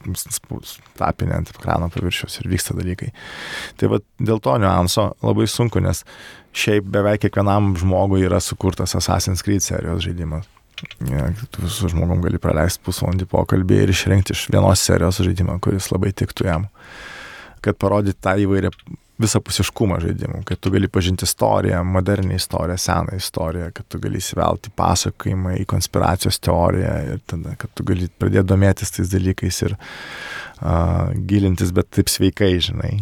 [0.99, 3.11] tapinė ant ekrano paviršiaus ir vyksta dalykai.
[3.81, 6.05] Tai va dėl to niuanso labai sunku, nes
[6.55, 10.51] šiaip beveik kiekvienam žmogui yra sukurtas Assassin's Creed serijos žaidimas.
[11.09, 15.89] Ja, tu su žmogum gali praleisti pusvalandį pokalbį ir išrinkti iš vienos serijos žaidimą, kuris
[15.95, 16.67] labai tiktų jam.
[17.65, 18.73] Kad parodyti tą įvairią
[19.23, 24.73] visapusiškumą žaidimų, kad tu gali pažinti istoriją, modernią istoriją, seną istoriją, kad tu gali įsivelti
[24.75, 31.15] pasakojimą į konspiracijos teoriją ir tada, kad tu gali pradėti domėtis tais dalykais ir uh,
[31.31, 32.93] gilintis, bet taip sveikai, žinai,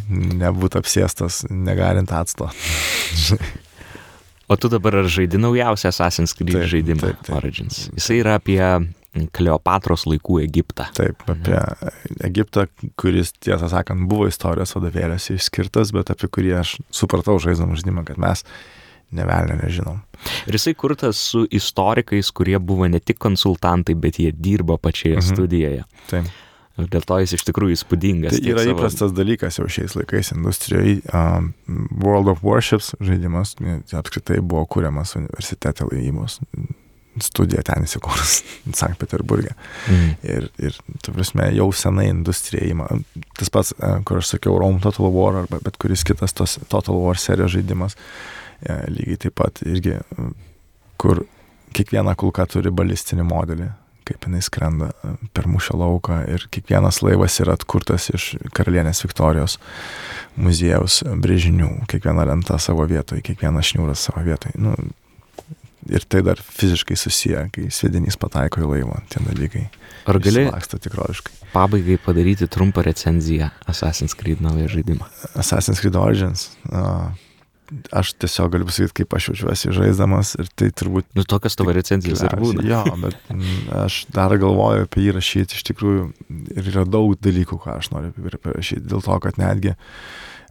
[0.43, 2.51] nebūtų apsėstas, negalint atsto.
[4.53, 7.37] o tu dabar ar žaidi naujausią Assassin's Creed taip, žaidimą taip, taip.
[7.41, 7.87] Origins?
[7.97, 8.61] Jisai yra apie
[9.13, 10.87] Kleopatros laikų Egiptą.
[10.97, 11.59] Taip, apie
[12.25, 12.65] Egiptą,
[13.01, 18.21] kuris, tiesą sakant, buvo istorijos vadovėliuose išskirtas, bet apie kurį aš supratau žaidžiam žaidimą, kad
[18.23, 18.47] mes
[19.13, 20.01] nevelnio nežinom.
[20.49, 25.29] Ir jisai kurtas su istorikais, kurie buvo ne tik konsultantai, bet jie dirbo pačioje mhm.
[25.29, 25.85] studijoje.
[26.09, 26.33] Taip.
[26.81, 28.39] Ir dėl to jis iš tikrųjų įspūdingas.
[28.39, 28.79] Tai yra savo...
[28.79, 31.03] įprastas dalykas jau šiais laikais industrijoje.
[31.13, 31.51] Um,
[32.01, 33.59] World of Warships žaidimas
[33.93, 36.39] apskritai buvo kūriamas universitete laivybos
[37.21, 38.39] studija ten įsikūrus
[38.79, 39.53] Sankt Peterburgė.
[39.91, 40.15] Mm.
[40.23, 42.89] Ir, ir, tu prasme, jau senai industrija įma.
[43.39, 46.97] Tas pats, e, kur aš sakiau, Rome Total War arba bet kuris kitas tos Total
[47.03, 47.99] War serijos žaidimas,
[48.63, 49.99] e, lygiai taip pat irgi,
[51.01, 51.25] kur
[51.77, 53.69] kiekviena kulka turi balistinį modelį,
[54.09, 59.59] kaip jinai skrenda e, per mūšio lauką ir kiekvienas laivas yra atkurtas iš karalienės Viktorijos
[60.41, 64.57] muziejaus brėžinių, kiekviena lenta savo vietoje, kiekvienas šniūras savo vietoje.
[64.61, 64.75] Nu,
[65.91, 69.65] ir tai dar fiziškai susiję, kai svedinys pataiko į laivą, tie dalykai.
[70.11, 70.47] Ar gali.
[71.53, 75.09] Pabaigai padaryti trumpą recenziją Assassin's Creed naują žaidimą?
[75.35, 76.51] Assassin's Creed Origins.
[76.71, 77.13] Uh,
[77.93, 81.09] aš tiesiog galiu pasakyti, kaip aš jaučiuosi žaisdamas ir tai turbūt...
[81.17, 82.65] Nu, tokios tavo recenzijos ir būna.
[82.69, 83.33] Jo, bet
[83.85, 86.09] aš dar galvoju apie jį rašyti iš tikrųjų
[86.57, 88.13] ir yra daug dalykų, ką aš noriu
[88.43, 88.85] parašyti.
[88.93, 89.77] Dėl to, kad netgi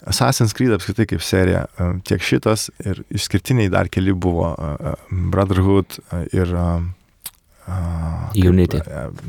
[0.07, 4.93] Assassin's Creed apskritai kaip serija, e, tiek šitas ir išskirtiniai dar keli buvo e, e,
[5.33, 5.99] Brotherhood
[6.33, 8.81] ir kaip, Unity.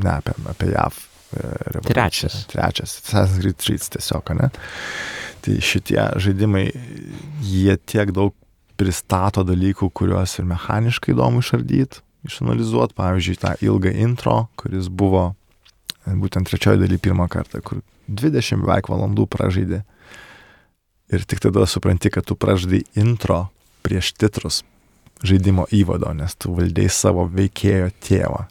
[0.02, 1.00] Ne, apie, apie JAV.
[1.88, 2.44] Trečias.
[2.48, 2.96] Trečias.
[3.04, 4.48] Assassin's Creed 3 tiesiog, ne?
[5.42, 6.64] Tai šitie žaidimai,
[7.44, 8.34] jie tiek daug
[8.80, 12.96] pristato dalykų, kuriuos ir mechaniškai įdomu išardyti, išanalizuoti.
[12.96, 15.32] Pavyzdžiui, tą ilgą intro, kuris buvo
[16.06, 19.82] būtent trečioji daly pirmą kartą, kur 20 beveik valandų pražaidė.
[21.12, 23.46] Ir tik tada supranti, kad tu pražaidai intro
[23.84, 24.62] prieš titrus
[25.22, 28.42] žaidimo įvado, nes tu valdėjai savo veikėjo tėvą.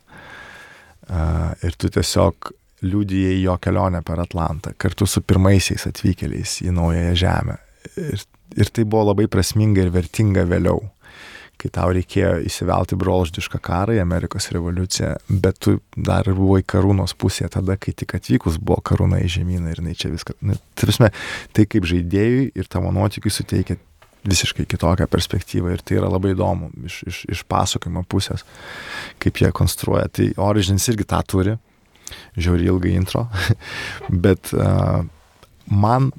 [1.66, 2.52] Ir tu tiesiog
[2.86, 7.58] liūdėjai jo kelionę per Atlantą kartu su pirmaisiais atvykėliais į Naująją Žemę.
[8.00, 8.24] Ir,
[8.58, 10.80] ir tai buvo labai prasminga ir vertinga vėliau,
[11.62, 17.14] kai tau reikėjo įsivelti brolždišką karą į Amerikos revoliuciją, bet tu dar ir buvai karūnos
[17.22, 20.38] pusėje tada, kai tik atvykus buvo karūna į žemyną ir jinai čia viską.
[20.42, 21.12] Nu, tai, prasme,
[21.56, 23.78] tai kaip žaidėjui ir tavo nuotikiui suteikia
[24.28, 28.46] visiškai kitokią perspektyvą ir tai yra labai įdomu iš, iš, iš pasakojimo pusės,
[29.22, 30.10] kaip jie konstruoja.
[30.14, 31.56] Tai Origins irgi tą turi,
[32.38, 33.26] žiauri ilgai intro,
[34.26, 35.02] bet uh,
[35.66, 36.12] man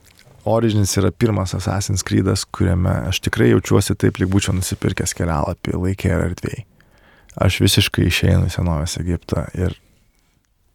[0.45, 6.11] Origins yra pirmas Assassin's Creed'as, kuriame aš tikrai jaučiuosi taip, lyg būčiau nusipirkęs kelialapį laikė
[6.11, 6.65] ir erdvėjai.
[7.43, 9.79] Aš visiškai išeinu į senovės Egiptą ir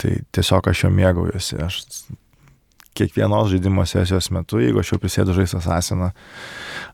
[0.01, 1.59] tai tiesiog aš jo mėgaujuosi.
[1.61, 1.81] Aš
[2.97, 6.09] kiekvienos žaidimo sesijos metu, jeigu aš jau prisėdu žaisti Assassiną,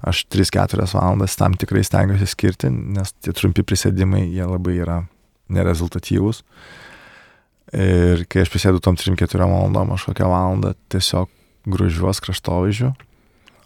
[0.03, 4.97] aš 3-4 valandas tam tikrai stengiuosi skirti, nes tie trumpi prisėdimai, jie labai yra
[5.53, 6.41] nerezultatyvūs.
[7.73, 11.31] Ir kai aš prisėdu tom 3-4 valandom, aš kokią valandą tiesiog
[11.65, 12.93] gružiuos kraštovaizdžiu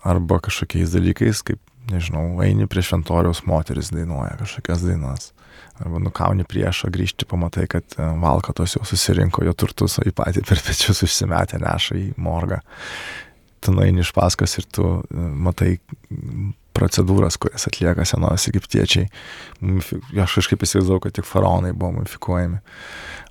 [0.08, 1.60] arba kažkokiais dalykais, kaip,
[1.92, 5.32] nežinau, eini prie šventoriaus moteris dainuoja kažkokias dainas.
[5.82, 10.42] Arba nukauni priešą, grįžti, pamatai, kad e, valkatos jau susirinko jo turtus, o į patį
[10.48, 12.62] per pečius užsimetę neša į morgą.
[13.62, 15.76] Tu nueini iš paskos ir tu e, matai
[16.78, 19.10] procedūras, kurias atlieka senovės egiptiečiai.
[20.24, 22.62] Aš kažkaip įsivaizdavau, kad tik faraonai buvo mumifikuojami,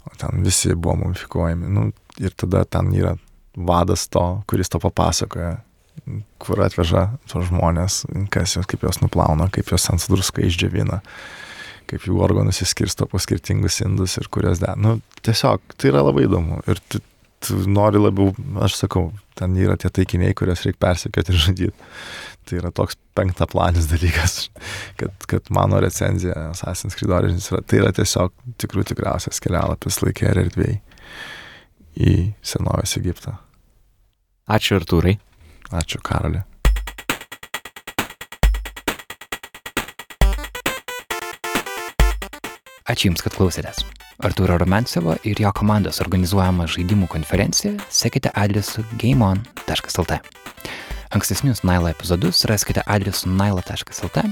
[0.07, 1.71] o ten visi buvo mumifikuojami.
[1.79, 1.89] Nu,
[2.23, 3.17] ir tada ten yra
[3.57, 5.57] vadas to, kuris to papasakoja,
[6.43, 11.01] kur atveža tos žmonės, kas jos, kaip jos nuplauna, kaip jos ant druską išdžiavina,
[11.91, 14.73] kaip jų organus įskirsto po skirtingus indus ir kurias de.
[14.81, 16.61] Nu, tiesiog tai yra labai įdomu.
[16.69, 17.01] Ir tu,
[17.47, 18.35] tu nori labiau,
[18.65, 21.87] aš sakau, ten yra tie taikiniai, kuriuos reikia persekioti ir žudyti.
[22.47, 24.37] Tai yra toks penktaplanis dalykas,
[25.01, 30.31] kad, kad mano recenzija Assassin's Creed Origins yra, tai yra tiesiog tikrų tikriausias kelialapis laikė
[30.31, 30.79] ir erdvėjai
[31.97, 33.39] į senovės Egiptą.
[34.47, 35.17] Ačiū Artūrai.
[35.75, 36.45] Ačiū, Karolė.
[42.87, 43.83] Ačiū Jums, kad klausėtės.
[44.23, 50.21] Arturo Romancevo ir jo komandos organizuojama žaidimų konferencija sekite adresu gameon.lt.
[51.11, 54.23] Ankstesnius Nailo epizodus raskite adresu nailo.lt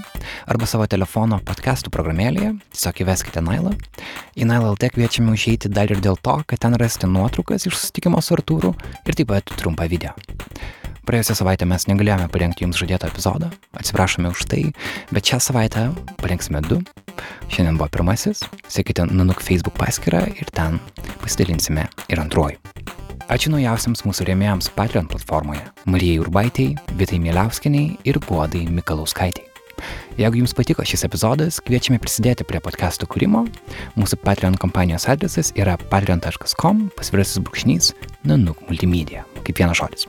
[0.46, 3.74] arba savo telefono podcastų programėlėje, tiesiog įveskite Nailą.
[4.34, 8.22] Į Nailą LT kviečiame užeiti dar ir dėl to, kad ten rasite nuotraukas iš susitikimo
[8.22, 8.74] su Artūru
[9.06, 10.16] ir taip pat trumpą video.
[11.04, 14.62] Praėjusią savaitę mes negalėjome parengti jums žadėto epizodo, atsiprašome už tai,
[15.12, 15.90] bet šią savaitę
[16.22, 16.80] parengsime du.
[17.52, 20.80] Šiandien buvo pirmasis, sekite Nanuk Facebook paskyrą ir ten
[21.22, 23.03] pasidalinsime ir antruoju.
[23.24, 25.62] Ačiū naujausiams mūsų rėmėjams Patreon platformoje-
[25.92, 29.48] Marijai Urbaitėjai, Vitai Mieliauskiniai ir Guodai Mikalauskaitėjai.
[30.18, 33.46] Jeigu jums patiko šis epizodas, kviečiame prisidėti prie podcastų kūrimo.
[33.96, 37.94] Mūsų Patreon kompanijos adresas yra patreon.com pasvirasis brūkšnys
[38.24, 40.06] Nanuk multimedia, kaip vienas žodis.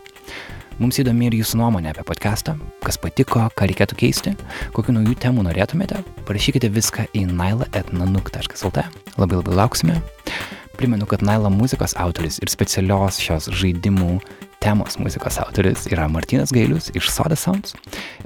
[0.78, 4.36] Mums įdomi ir jūsų nuomonė apie podcastą, kas patiko, ką reikėtų keisti,
[4.76, 8.84] kokiu naujų temų norėtumėte, parašykite viską į naila.nanuk.lt.
[9.16, 10.02] Labai labai lauksime.
[10.78, 14.18] Primenu, kad Naila muzikos autoris ir specialios šios žaidimų
[14.60, 17.76] temos muzikos autoris yra Martinas Gailius iš Soda Sounds.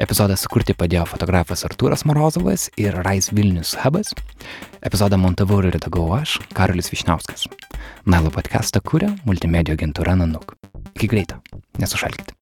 [0.02, 4.16] Epizodą sukurti padėjo fotografas Artūras Morozovas ir Rais Vilnius Hubas.
[4.82, 7.45] Epizodą montavau ir redagavau aš, Karolis Višnauskas.
[8.10, 10.56] Nailo podcastą kūrė multimedijų agentūra Nanuk.
[10.95, 11.43] Iki greito,
[11.78, 12.39] nesušalkite.